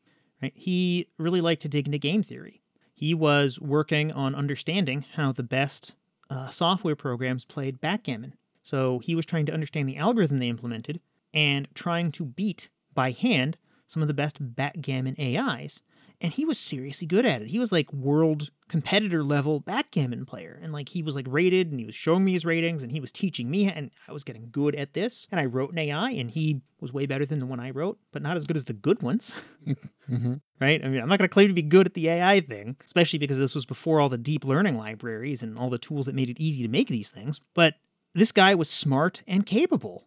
[0.43, 0.53] Right?
[0.55, 2.61] He really liked to dig into game theory.
[2.95, 5.95] He was working on understanding how the best
[6.31, 8.35] uh, software programs played backgammon.
[8.63, 11.01] So he was trying to understand the algorithm they implemented
[11.33, 15.83] and trying to beat by hand some of the best backgammon AIs.
[16.21, 17.49] And he was seriously good at it.
[17.49, 20.59] He was like world competitor level backgammon player.
[20.63, 23.01] And like he was like rated and he was showing me his ratings and he
[23.01, 25.29] was teaching me and I was getting good at this.
[25.31, 27.99] And I wrote an AI and he was way better than the one I wrote,
[28.13, 29.35] but not as good as the good ones.
[30.09, 30.35] Mm-hmm.
[30.61, 30.85] right?
[30.85, 33.19] I mean, I'm not going to claim to be good at the AI thing, especially
[33.19, 36.31] because this was before all the deep learning libraries and all the tools that made
[36.31, 37.41] it easy to make these things.
[37.55, 37.75] But
[38.15, 40.07] this guy was smart and capable.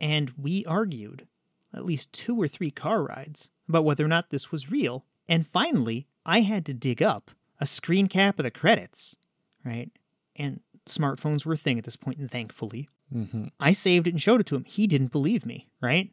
[0.00, 1.26] And we argued
[1.74, 5.04] at least two or three car rides about whether or not this was real.
[5.28, 9.16] And finally, I had to dig up a screen cap of the credits,
[9.64, 9.90] right?
[10.36, 13.44] And smartphones were a thing at this point, and thankfully, Mm-hmm.
[13.60, 14.64] I saved it and showed it to him.
[14.64, 16.10] He didn't believe me, right?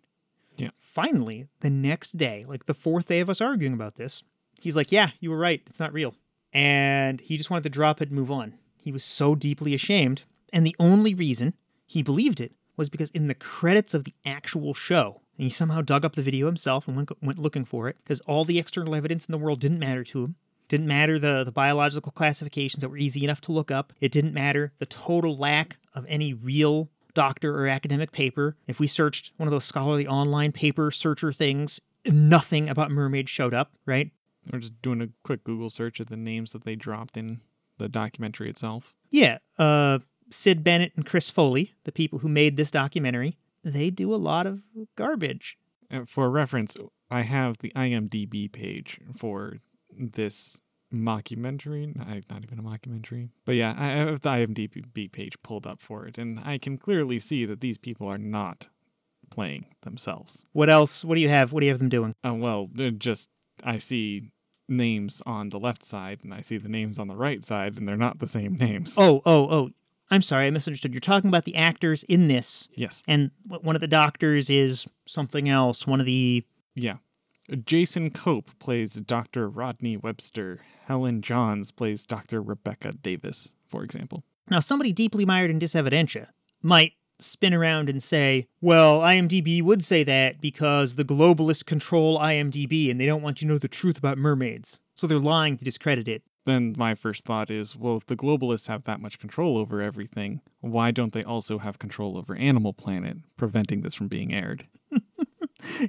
[0.57, 0.69] Yeah.
[0.79, 4.21] Finally, the next day, like the fourth day of us arguing about this,
[4.61, 5.61] he's like, Yeah, you were right.
[5.65, 6.13] It's not real.
[6.51, 8.53] And he just wanted to drop it and move on.
[8.77, 10.23] He was so deeply ashamed.
[10.51, 11.55] And the only reason
[11.87, 15.81] he believed it was because in the credits of the actual show, and he somehow
[15.81, 18.95] dug up the video himself and went, went looking for it because all the external
[18.95, 20.35] evidence in the world didn't matter to him.
[20.69, 23.93] Didn't matter the, the biological classifications that were easy enough to look up.
[23.99, 28.55] It didn't matter the total lack of any real doctor or academic paper.
[28.67, 33.53] If we searched one of those scholarly online paper searcher things, nothing about mermaids showed
[33.53, 34.11] up, right?
[34.51, 37.41] Or just doing a quick Google search of the names that they dropped in
[37.77, 38.95] the documentary itself.
[39.11, 44.13] Yeah, uh, Sid Bennett and Chris Foley, the people who made this documentary, they do
[44.13, 44.61] a lot of
[44.95, 45.57] garbage.
[45.91, 46.75] Uh, for reference,
[47.09, 49.57] I have the IMDb page for
[49.97, 50.61] this
[50.93, 51.95] mockumentary.
[51.95, 53.29] Not, not even a mockumentary.
[53.45, 57.19] But yeah, I have the IMDb page pulled up for it, and I can clearly
[57.19, 58.67] see that these people are not
[59.29, 60.45] playing themselves.
[60.53, 61.03] What else?
[61.03, 61.51] What do you have?
[61.51, 62.15] What do you have them doing?
[62.25, 63.29] Uh, well, just
[63.63, 64.31] I see
[64.69, 67.87] names on the left side, and I see the names on the right side, and
[67.87, 68.95] they're not the same names.
[68.97, 69.69] Oh, oh, oh.
[70.13, 70.93] I'm sorry, I misunderstood.
[70.93, 73.01] You're talking about the actors in this, Yes.
[73.07, 75.87] and one of the doctors is something else.
[75.87, 76.43] One of the.
[76.75, 76.97] Yeah.
[77.65, 79.49] Jason Cope plays Dr.
[79.49, 80.61] Rodney Webster.
[80.85, 82.41] Helen Johns plays Dr.
[82.41, 84.23] Rebecca Davis, for example.
[84.49, 86.27] Now, somebody deeply mired in dysevidentia
[86.61, 92.91] might spin around and say, well, IMDb would say that because the globalists control IMDb
[92.91, 94.79] and they don't want you to know the truth about mermaids.
[94.95, 96.21] So they're lying to discredit it.
[96.45, 100.41] Then my first thought is well, if the globalists have that much control over everything,
[100.59, 104.67] why don't they also have control over Animal Planet, preventing this from being aired?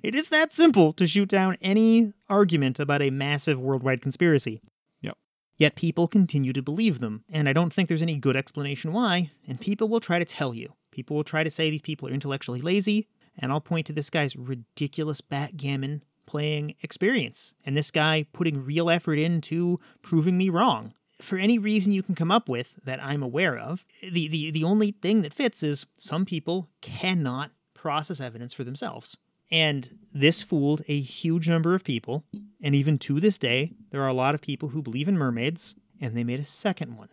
[0.03, 4.61] It is that simple to shoot down any argument about a massive worldwide conspiracy.
[5.01, 5.15] Yep.
[5.57, 9.31] Yet people continue to believe them, and I don't think there's any good explanation why,
[9.47, 10.75] and people will try to tell you.
[10.91, 14.11] People will try to say these people are intellectually lazy, and I'll point to this
[14.11, 20.95] guy's ridiculous backgammon playing experience, and this guy putting real effort into proving me wrong.
[21.21, 24.65] For any reason you can come up with that I'm aware of, the, the, the
[24.65, 29.17] only thing that fits is some people cannot process evidence for themselves.
[29.51, 32.25] And this fooled a huge number of people.
[32.63, 35.75] And even to this day, there are a lot of people who believe in mermaids,
[36.01, 37.11] and they made a second one.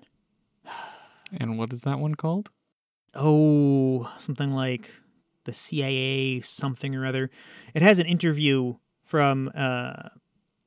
[1.31, 2.49] And what is that one called?
[3.13, 4.89] Oh, something like
[5.45, 7.29] the CIA, something or other.
[7.73, 8.75] It has an interview
[9.11, 10.07] from uh,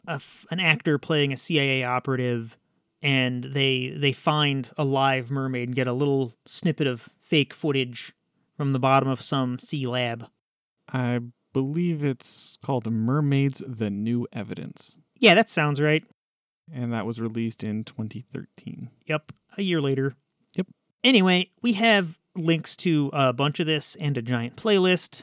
[0.06, 2.58] a f- an actor playing a CIA operative,
[3.00, 8.12] and they they find a live mermaid and get a little snippet of fake footage
[8.54, 10.28] from the bottom of some sea lab.
[10.92, 11.20] I
[11.54, 15.00] believe it's called Mermaids The New Evidence.
[15.18, 16.04] Yeah, that sounds right.
[16.70, 18.90] And that was released in 2013.
[19.06, 20.16] Yep, a year later.
[20.54, 20.66] Yep.
[21.02, 25.22] Anyway, we have links to a bunch of this and a giant playlist.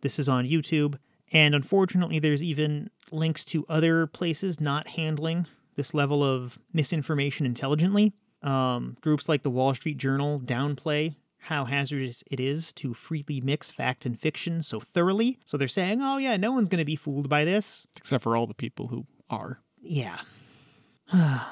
[0.00, 0.96] This is on YouTube.
[1.32, 8.12] And unfortunately, there's even links to other places not handling this level of misinformation intelligently.
[8.42, 13.70] Um, groups like the Wall Street Journal downplay how hazardous it is to freely mix
[13.70, 15.38] fact and fiction so thoroughly.
[15.44, 17.86] So they're saying, oh, yeah, no one's going to be fooled by this.
[17.98, 19.60] Except for all the people who are.
[19.82, 20.20] Yeah.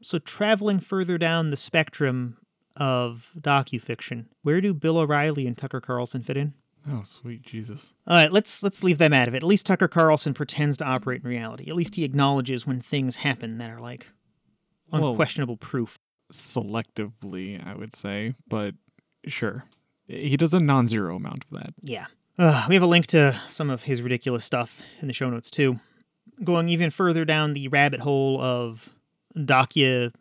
[0.00, 2.36] so traveling further down the spectrum
[2.76, 6.54] of docufiction, where do Bill O'Reilly and Tucker Carlson fit in?
[6.90, 7.94] Oh, sweet Jesus.
[8.06, 9.38] All right, let's let's leave them out of it.
[9.38, 11.68] At least Tucker Carlson pretends to operate in reality.
[11.68, 14.08] At least he acknowledges when things happen that are like
[14.90, 15.98] Well- unquestionable proof.
[16.32, 18.74] Selectively, I would say, but
[19.26, 19.64] sure.
[20.08, 21.74] He does a non zero amount of that.
[21.82, 22.06] Yeah.
[22.38, 25.50] Uh, we have a link to some of his ridiculous stuff in the show notes
[25.50, 25.78] too.
[26.42, 28.88] Going even further down the rabbit hole of
[29.36, 30.12] docu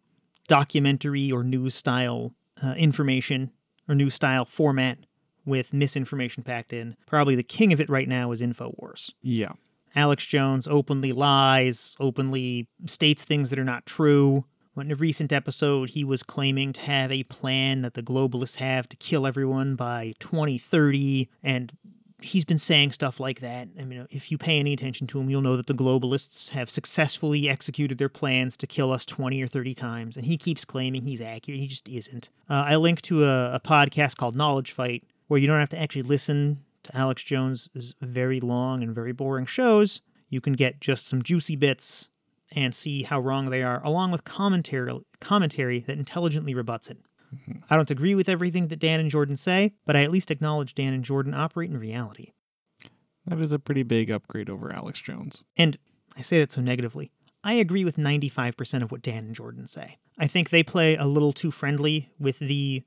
[0.48, 3.52] documentary or news style uh, information
[3.88, 4.98] or news style format
[5.46, 6.96] with misinformation packed in.
[7.06, 9.14] Probably the king of it right now is Infowars.
[9.22, 9.54] Yeah.
[9.96, 14.46] Alex Jones openly lies, openly states things that are not true.
[14.78, 18.88] In a recent episode, he was claiming to have a plan that the globalists have
[18.90, 21.74] to kill everyone by 2030, and
[22.22, 23.68] he's been saying stuff like that.
[23.78, 26.70] I mean, if you pay any attention to him, you'll know that the globalists have
[26.70, 31.04] successfully executed their plans to kill us 20 or 30 times, and he keeps claiming
[31.04, 31.60] he's accurate.
[31.60, 32.30] He just isn't.
[32.50, 35.80] Uh, I linked to a, a podcast called Knowledge Fight, where you don't have to
[35.80, 40.02] actually listen to Alex Jones's very long and very boring shows.
[40.28, 42.10] You can get just some juicy bits
[42.52, 46.98] and see how wrong they are, along with commentary commentary that intelligently rebuts it.
[47.34, 47.60] Mm-hmm.
[47.70, 50.76] I don't agree with everything that Dan and Jordan say, but I at least acknowledge
[50.76, 52.34] Dan and Jordan operate in reality.
[53.26, 55.46] That is a pretty big upgrade over Alex Jones.
[55.56, 55.78] And
[56.18, 57.10] I say that so negatively.
[57.42, 59.98] I agree with 95% of what Dan and Jordan say.
[60.20, 62.84] I think they play a little too friendly with the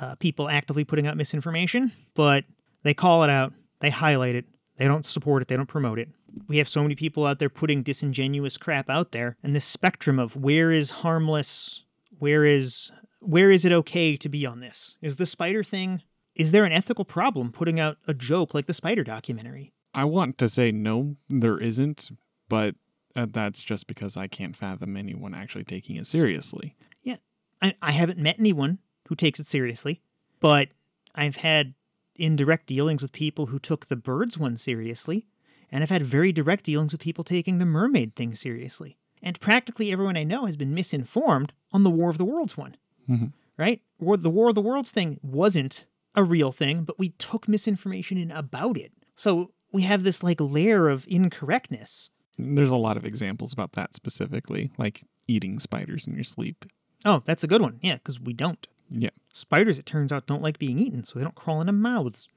[0.00, 2.44] uh, people actively putting out misinformation, but
[2.82, 4.44] they call it out, they highlight it,
[4.76, 6.08] they don't support it, they don't promote it.
[6.48, 10.18] We have so many people out there putting disingenuous crap out there, and this spectrum
[10.18, 11.84] of where is harmless,
[12.18, 12.90] where is
[13.20, 14.98] where is it okay to be on this?
[15.00, 16.02] Is the spider thing
[16.34, 19.72] is there an ethical problem putting out a joke like the spider documentary?
[19.92, 22.10] I want to say no, there isn't,
[22.48, 22.74] but
[23.14, 26.74] uh, that's just because I can't fathom anyone actually taking it seriously.
[27.02, 27.16] Yeah.
[27.62, 28.78] I, I haven't met anyone
[29.08, 30.00] who takes it seriously,
[30.40, 30.68] but
[31.14, 31.74] I've had
[32.16, 35.26] indirect dealings with people who took the birds one seriously,
[35.70, 38.96] and I've had very direct dealings with people taking the mermaid thing seriously.
[39.22, 42.76] And practically everyone I know has been misinformed on the War of the Worlds one.
[43.08, 43.32] Mhm.
[43.56, 43.82] Right?
[43.98, 48.18] Or the War of the Worlds thing wasn't a real thing, but we took misinformation
[48.18, 48.92] in about it.
[49.16, 52.10] So we have this like layer of incorrectness.
[52.38, 56.64] There's a lot of examples about that specifically, like eating spiders in your sleep.
[57.04, 57.78] Oh, that's a good one.
[57.82, 58.66] Yeah, because we don't.
[58.90, 59.10] Yeah.
[59.32, 62.28] Spiders, it turns out, don't like being eaten, so they don't crawl into mouths.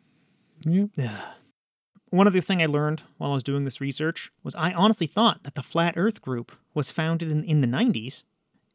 [0.66, 0.90] Yeah.
[2.10, 5.44] One other thing I learned while I was doing this research was I honestly thought
[5.44, 8.24] that the Flat Earth group was founded in, in the 90s,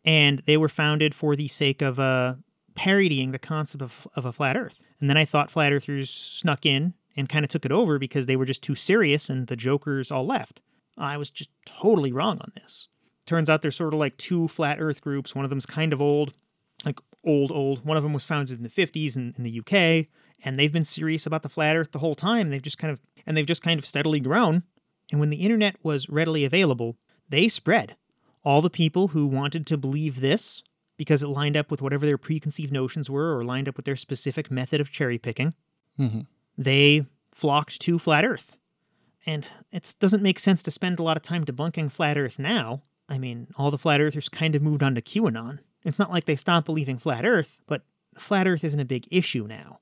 [0.05, 2.35] and they were founded for the sake of uh,
[2.75, 4.81] parodying the concept of, of a flat Earth.
[5.01, 8.27] And then I thought flat earthers snuck in and kind of took it over because
[8.27, 10.61] they were just too serious and the jokers all left.
[10.97, 12.89] I was just totally wrong on this.
[13.27, 15.35] Turns out there's sort of like two flat Earth groups.
[15.35, 16.33] One of them's kind of old,
[16.85, 17.85] like old, old.
[17.85, 20.07] One of them was founded in the 50s in, in the UK,
[20.45, 22.49] and they've been serious about the flat Earth the whole time.
[22.49, 24.65] They've just kind of and they've just kind of steadily grown.
[25.11, 26.97] And when the internet was readily available,
[27.29, 27.97] they spread.
[28.45, 30.63] All the people who wanted to believe this
[30.97, 33.97] because it lined up with whatever their preconceived notions were or lined up with their
[33.97, 35.55] specific method of cherry picking,
[35.99, 36.27] Mhm.
[36.59, 38.57] they flocked to flat Earth.
[39.25, 42.83] And it doesn't make sense to spend a lot of time debunking flat Earth now.
[43.09, 45.61] I mean, all the flat earthers kind of moved on to QAnon.
[45.85, 47.83] It's not like they stopped believing flat earth, but
[48.19, 49.81] flat earth isn't a big issue now.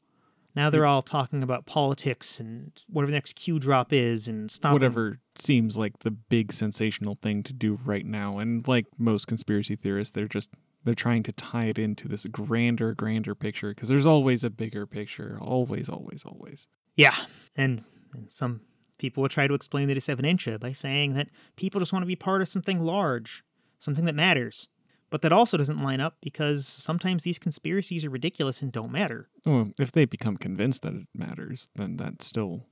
[0.57, 4.73] Now they're all talking about politics and whatever the next Q drop is and stop
[4.73, 8.39] Whatever seems like the big sensational thing to do right now.
[8.39, 10.51] And like most conspiracy theorists, they're just
[10.85, 14.87] they're trying to tie it into this grander, grander picture because there's always a bigger
[14.87, 15.39] picture.
[15.41, 16.67] Always, always, always.
[16.97, 17.15] Yeah,
[17.55, 18.63] and, and some
[18.99, 22.17] people will try to explain the dysevidentia by saying that people just want to be
[22.17, 23.45] part of something large,
[23.79, 24.69] something that matters.
[25.11, 29.29] But that also doesn't line up because sometimes these conspiracies are ridiculous and don't matter.
[29.45, 32.65] Well, if they become convinced that it matters, then that still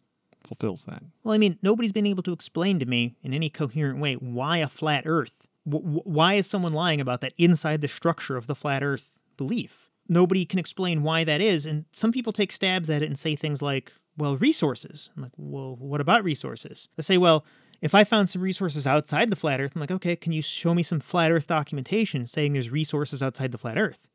[0.45, 1.03] fulfills that.
[1.25, 4.59] Well, I mean, nobody's been able to explain to me in any coherent way why
[4.59, 5.47] a flat Earth.
[5.69, 9.91] W- why is someone lying about that inside the structure of the flat Earth belief?
[10.09, 13.37] Nobody can explain why that is, and some people take stabs at it and say
[13.37, 17.45] things like, "Well, resources." I'm like, "Well, what about resources?" They say, "Well."
[17.81, 20.75] If I found some resources outside the flat earth, I'm like, okay, can you show
[20.75, 24.11] me some flat earth documentation saying there's resources outside the flat earth?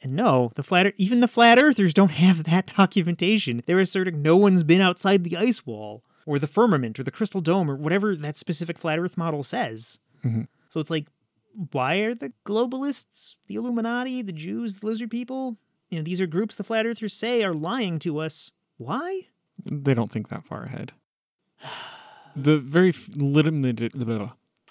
[0.00, 3.62] And no, the flat even the flat earthers don't have that documentation.
[3.66, 7.40] They're asserting no one's been outside the ice wall or the firmament or the crystal
[7.40, 10.00] dome or whatever that specific flat earth model says.
[10.24, 10.42] Mm-hmm.
[10.68, 11.06] So it's like
[11.72, 15.56] why are the globalists, the Illuminati, the Jews, the lizard people,
[15.88, 18.52] you know, these are groups the flat earthers say are lying to us.
[18.76, 19.22] Why?
[19.64, 20.92] They don't think that far ahead.
[22.36, 23.92] The very limited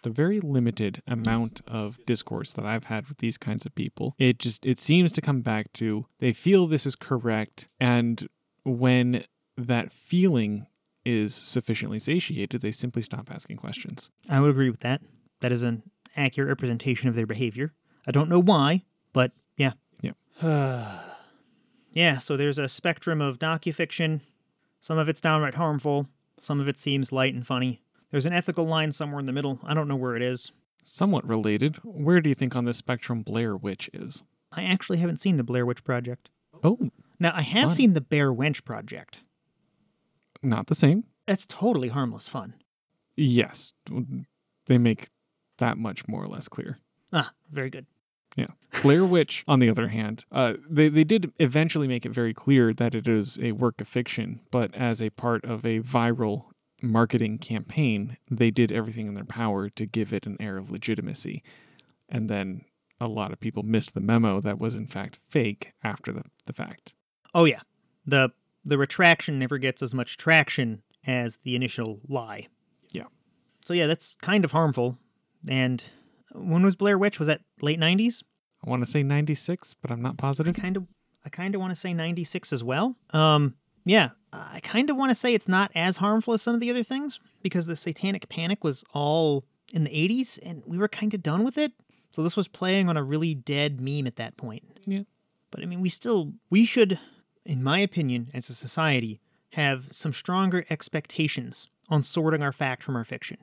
[0.04, 4.40] the very limited amount of discourse that I've had with these kinds of people, it
[4.40, 8.28] just it seems to come back to they feel this is correct and
[8.64, 9.24] when
[9.58, 10.68] that feeling
[11.06, 14.12] is sufficiently satiated, they simply stop asking questions.
[14.30, 15.02] I would agree with that.
[15.42, 15.84] That is an
[16.16, 17.74] accurate representation of their behavior.
[18.06, 19.74] I don't know why, but yeah.
[20.02, 20.12] Yeah.
[21.92, 24.22] yeah, so there's a spectrum of docufiction.
[24.82, 26.08] Some of it's downright harmful,
[26.40, 27.82] some of it seems light and funny.
[28.12, 29.60] There's an ethical line somewhere in the middle.
[29.64, 30.52] I don't know where it is.
[30.84, 34.24] Somewhat related, where do you think on this spectrum Blair Witch is?
[34.52, 36.30] I actually haven't seen the Blair Witch Project.
[36.64, 36.90] Oh,
[37.20, 37.72] Now, I have Fun.
[37.72, 39.24] seen the Bear Wench Project.
[40.42, 41.04] not the same.
[41.26, 42.54] That's totally harmless fun.
[43.18, 43.74] Yes,
[44.68, 45.10] they make
[45.58, 46.80] that much more or less clear.
[47.12, 47.86] Ah, very good.
[48.38, 48.48] Yeah.
[48.82, 52.74] Blair Witch, on the other hand, uh, they, they did eventually make it very clear
[52.74, 56.46] that it is a work of fiction, but as a part of a viral
[56.82, 61.44] marketing campaign, they did everything in their power to give it an air of legitimacy.
[62.08, 62.66] And then
[63.02, 66.54] a lot of people missed the memo that was in fact fake after the, the
[66.54, 66.94] fact.
[67.34, 67.62] Oh yeah.
[68.06, 68.30] The
[68.64, 72.48] the retraction never gets as much traction as the initial lie.
[72.92, 73.06] Yeah.
[73.66, 75.00] So yeah, that's kind of harmful.
[75.48, 75.84] And
[76.34, 77.20] when was Blair Witch?
[77.20, 78.24] Was that late 90s?
[78.66, 80.56] I want to say 96, but I'm not positive.
[80.56, 80.88] kind of
[81.26, 82.96] I kind of want to say 96 as well.
[83.12, 83.56] Um
[83.86, 86.70] yeah, I kind of want to say it's not as harmful as some of the
[86.70, 91.14] other things because the satanic panic was all in the 80s and we were kind
[91.14, 91.72] of done with it.
[92.12, 94.64] So this was playing on a really dead meme at that point.
[94.86, 95.04] Yeah.
[95.52, 97.00] But I mean, we still we should
[97.46, 99.22] in my opinion as a society
[99.54, 103.38] have some stronger expectations on sorting our fact from our fiction.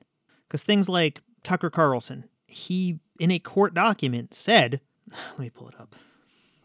[0.51, 4.81] Cuz things like Tucker Carlson, he in a court document said,
[5.31, 5.95] let me pull it up.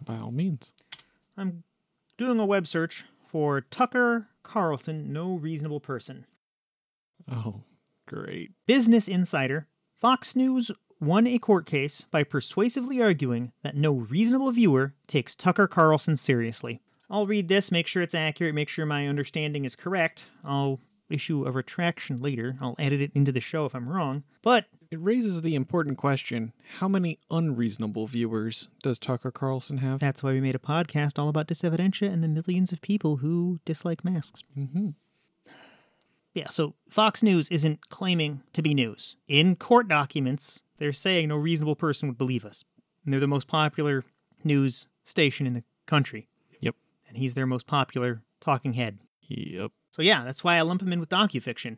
[0.03, 0.73] By all means.
[1.37, 1.63] I'm
[2.17, 6.25] doing a web search for Tucker Carlson, no reasonable person.
[7.29, 7.61] Oh,
[8.05, 8.51] great.
[8.65, 9.67] Business Insider
[9.99, 15.67] Fox News won a court case by persuasively arguing that no reasonable viewer takes Tucker
[15.67, 16.81] Carlson seriously.
[17.09, 20.25] I'll read this, make sure it's accurate, make sure my understanding is correct.
[20.43, 20.79] I'll
[21.09, 22.57] issue a retraction later.
[22.61, 24.23] I'll edit it into the show if I'm wrong.
[24.41, 29.99] But It raises the important question how many unreasonable viewers does Tucker Carlson have?
[29.99, 33.59] that's why we made a podcast all about Dysevidentia and the millions of people who
[33.65, 34.43] dislike masks.
[34.57, 34.89] Mm-hmm.
[36.33, 39.17] Yeah, so Fox News isn't claiming to be news.
[39.27, 42.63] In court documents, they're saying no reasonable person would believe us.
[43.03, 44.05] And they're the most popular
[44.43, 46.27] news station in the country.
[46.61, 46.75] Yep.
[47.07, 48.99] And he's their most popular talking head.
[49.29, 49.71] Yep.
[49.91, 51.77] So yeah, that's why I lump him in with docufiction.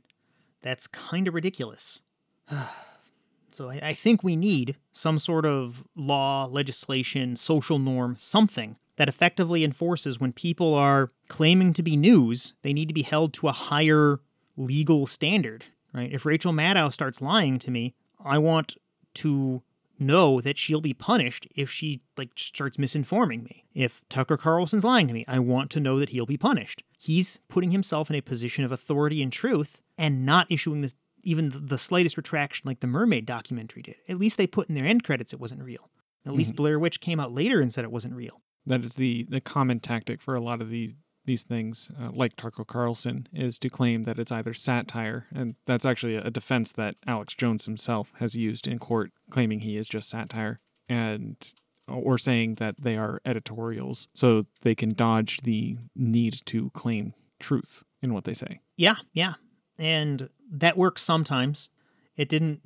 [0.62, 2.02] That's kind of ridiculous.
[3.52, 9.10] so I, I think we need some sort of law, legislation, social norm, something that
[9.10, 13.48] effectively enforces when people are claiming to be news, they need to be held to
[13.48, 14.20] a higher
[14.58, 16.12] legal standard, right?
[16.12, 18.76] If Rachel Maddow starts lying to me, I want
[19.16, 19.64] to
[20.02, 23.64] know that she'll be punished if she like starts misinforming me.
[23.74, 26.84] If Tucker Carlson's lying to me, I want to know that he'll be punished.
[26.98, 31.50] He's putting himself in a position of authority and truth and not issuing the, even
[31.50, 33.96] the, the slightest retraction like the Mermaid documentary did.
[34.10, 35.90] At least they put in their end credits it wasn't real.
[36.26, 36.58] At least mm-hmm.
[36.58, 38.42] Blair Witch came out later and said it wasn't real.
[38.66, 40.94] That is the, the common tactic for a lot of these
[41.32, 45.86] these things, uh, like Tucker Carlson, is to claim that it's either satire, and that's
[45.86, 50.10] actually a defense that Alex Jones himself has used in court, claiming he is just
[50.10, 50.60] satire,
[50.90, 51.54] and
[51.88, 57.84] or saying that they are editorials, so they can dodge the need to claim truth
[58.02, 58.60] in what they say.
[58.76, 59.36] Yeah, yeah.
[59.78, 61.70] And that works sometimes.
[62.18, 62.62] It didn't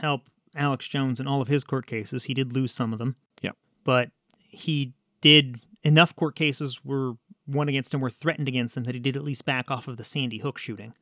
[0.00, 0.22] help
[0.56, 2.24] Alex Jones in all of his court cases.
[2.24, 3.14] He did lose some of them.
[3.42, 3.56] Yep.
[3.84, 7.14] But he did enough court cases were
[7.48, 9.96] won against him, were threatened against him that he did at least back off of
[9.96, 10.94] the Sandy Hook shooting.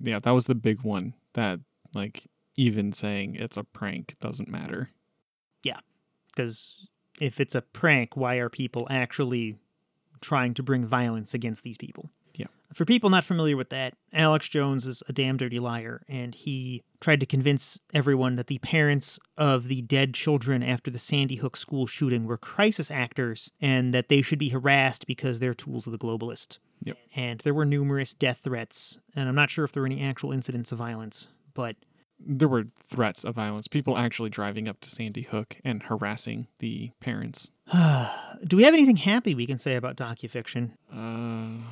[0.00, 1.60] Yeah, that was the big one that
[1.94, 4.90] like even saying it's a prank doesn't matter.
[5.62, 5.78] Yeah,
[6.28, 6.88] because
[7.20, 9.56] if it's a prank, why are people actually
[10.20, 12.10] trying to bring violence against these people?
[12.74, 16.82] For people not familiar with that, Alex Jones is a damn dirty liar, and he
[17.00, 21.56] tried to convince everyone that the parents of the dead children after the Sandy Hook
[21.56, 25.92] school shooting were crisis actors and that they should be harassed because they're tools of
[25.92, 26.58] the globalist.
[26.82, 26.98] Yep.
[27.16, 30.32] And there were numerous death threats, and I'm not sure if there were any actual
[30.32, 31.76] incidents of violence, but
[32.20, 36.90] There were threats of violence, people actually driving up to Sandy Hook and harassing the
[36.98, 37.52] parents.
[38.44, 40.72] do we have anything happy we can say about docufiction?
[40.92, 41.62] Uh,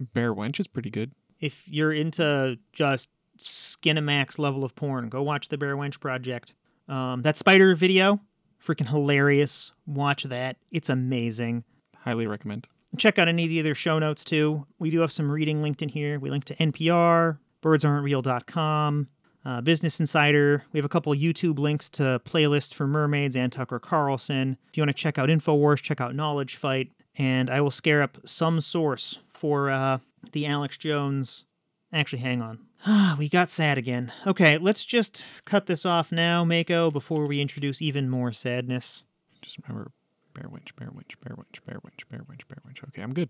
[0.00, 1.12] Bear Wench is pretty good.
[1.40, 3.08] if you're into just
[3.38, 6.54] Skinemax level of porn, go watch the Bear Wench Project.
[6.88, 8.20] Um, that spider video,
[8.64, 9.72] freaking hilarious.
[9.86, 10.56] Watch that.
[10.70, 11.64] It's amazing.
[11.98, 12.68] Highly recommend.
[12.96, 14.66] Check out any of the other show notes too.
[14.78, 16.18] We do have some reading linked in here.
[16.20, 19.08] We link to NPR, birdsaren'treal.com,
[19.44, 20.64] uh, Business Insider.
[20.72, 24.56] We have a couple YouTube links to playlists for mermaids and Tucker Carlson.
[24.68, 26.92] If you want to check out InfoWars, check out Knowledge Fight.
[27.16, 29.98] And I will scare up some source for uh,
[30.32, 31.44] the Alex Jones.
[31.92, 32.58] Actually, hang on.
[32.86, 34.12] Ah, we got sad again.
[34.26, 39.04] Okay, let's just cut this off now, Mako, before we introduce even more sadness.
[39.42, 39.92] Just remember
[40.34, 42.82] Bear Wench, Bear Wench, Bear Wench, Bear Wench, Bear Wench, Bear Wench.
[42.88, 43.28] Okay, I'm good.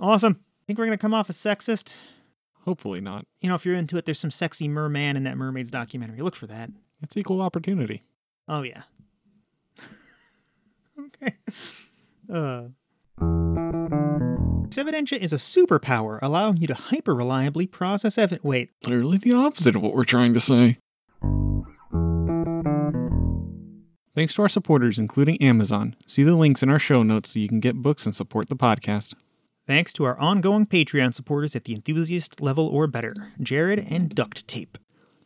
[0.00, 0.40] Awesome.
[0.40, 1.94] I Think we're going to come off as sexist?
[2.64, 3.26] Hopefully not.
[3.40, 6.18] you know, if you're into it, there's some sexy merman in that mermaids documentary.
[6.20, 6.70] Look for that.
[7.02, 8.02] It's equal opportunity.
[8.48, 8.82] Oh yeah.
[10.98, 11.36] okay.
[12.28, 12.64] Uh.
[14.70, 18.44] Evidentia is a superpower allowing you to hyper reliably process evidence.
[18.44, 20.78] Wait, Literally the opposite of what we're trying to say.
[24.14, 25.94] Thanks to our supporters, including Amazon.
[26.06, 28.56] See the links in our show notes so you can get books and support the
[28.56, 29.14] podcast.
[29.66, 34.46] thanks to our ongoing Patreon supporters at the enthusiast level or better, Jared and Duct
[34.48, 34.78] Tape.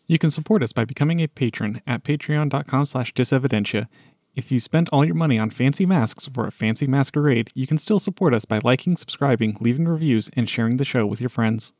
[0.07, 3.87] You can support us by becoming a patron at patreon.com slash dysevidentia.
[4.37, 7.79] If you spent all your money on fancy masks for a fancy masquerade, you can
[7.79, 11.73] still support us by liking, subscribing, leaving reviews, and sharing the show with your friends.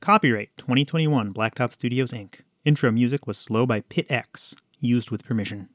[0.00, 2.40] Copyright 2021 Blacktop Studios Inc.
[2.64, 5.68] Intro music was Slow by Pit X, used with permission.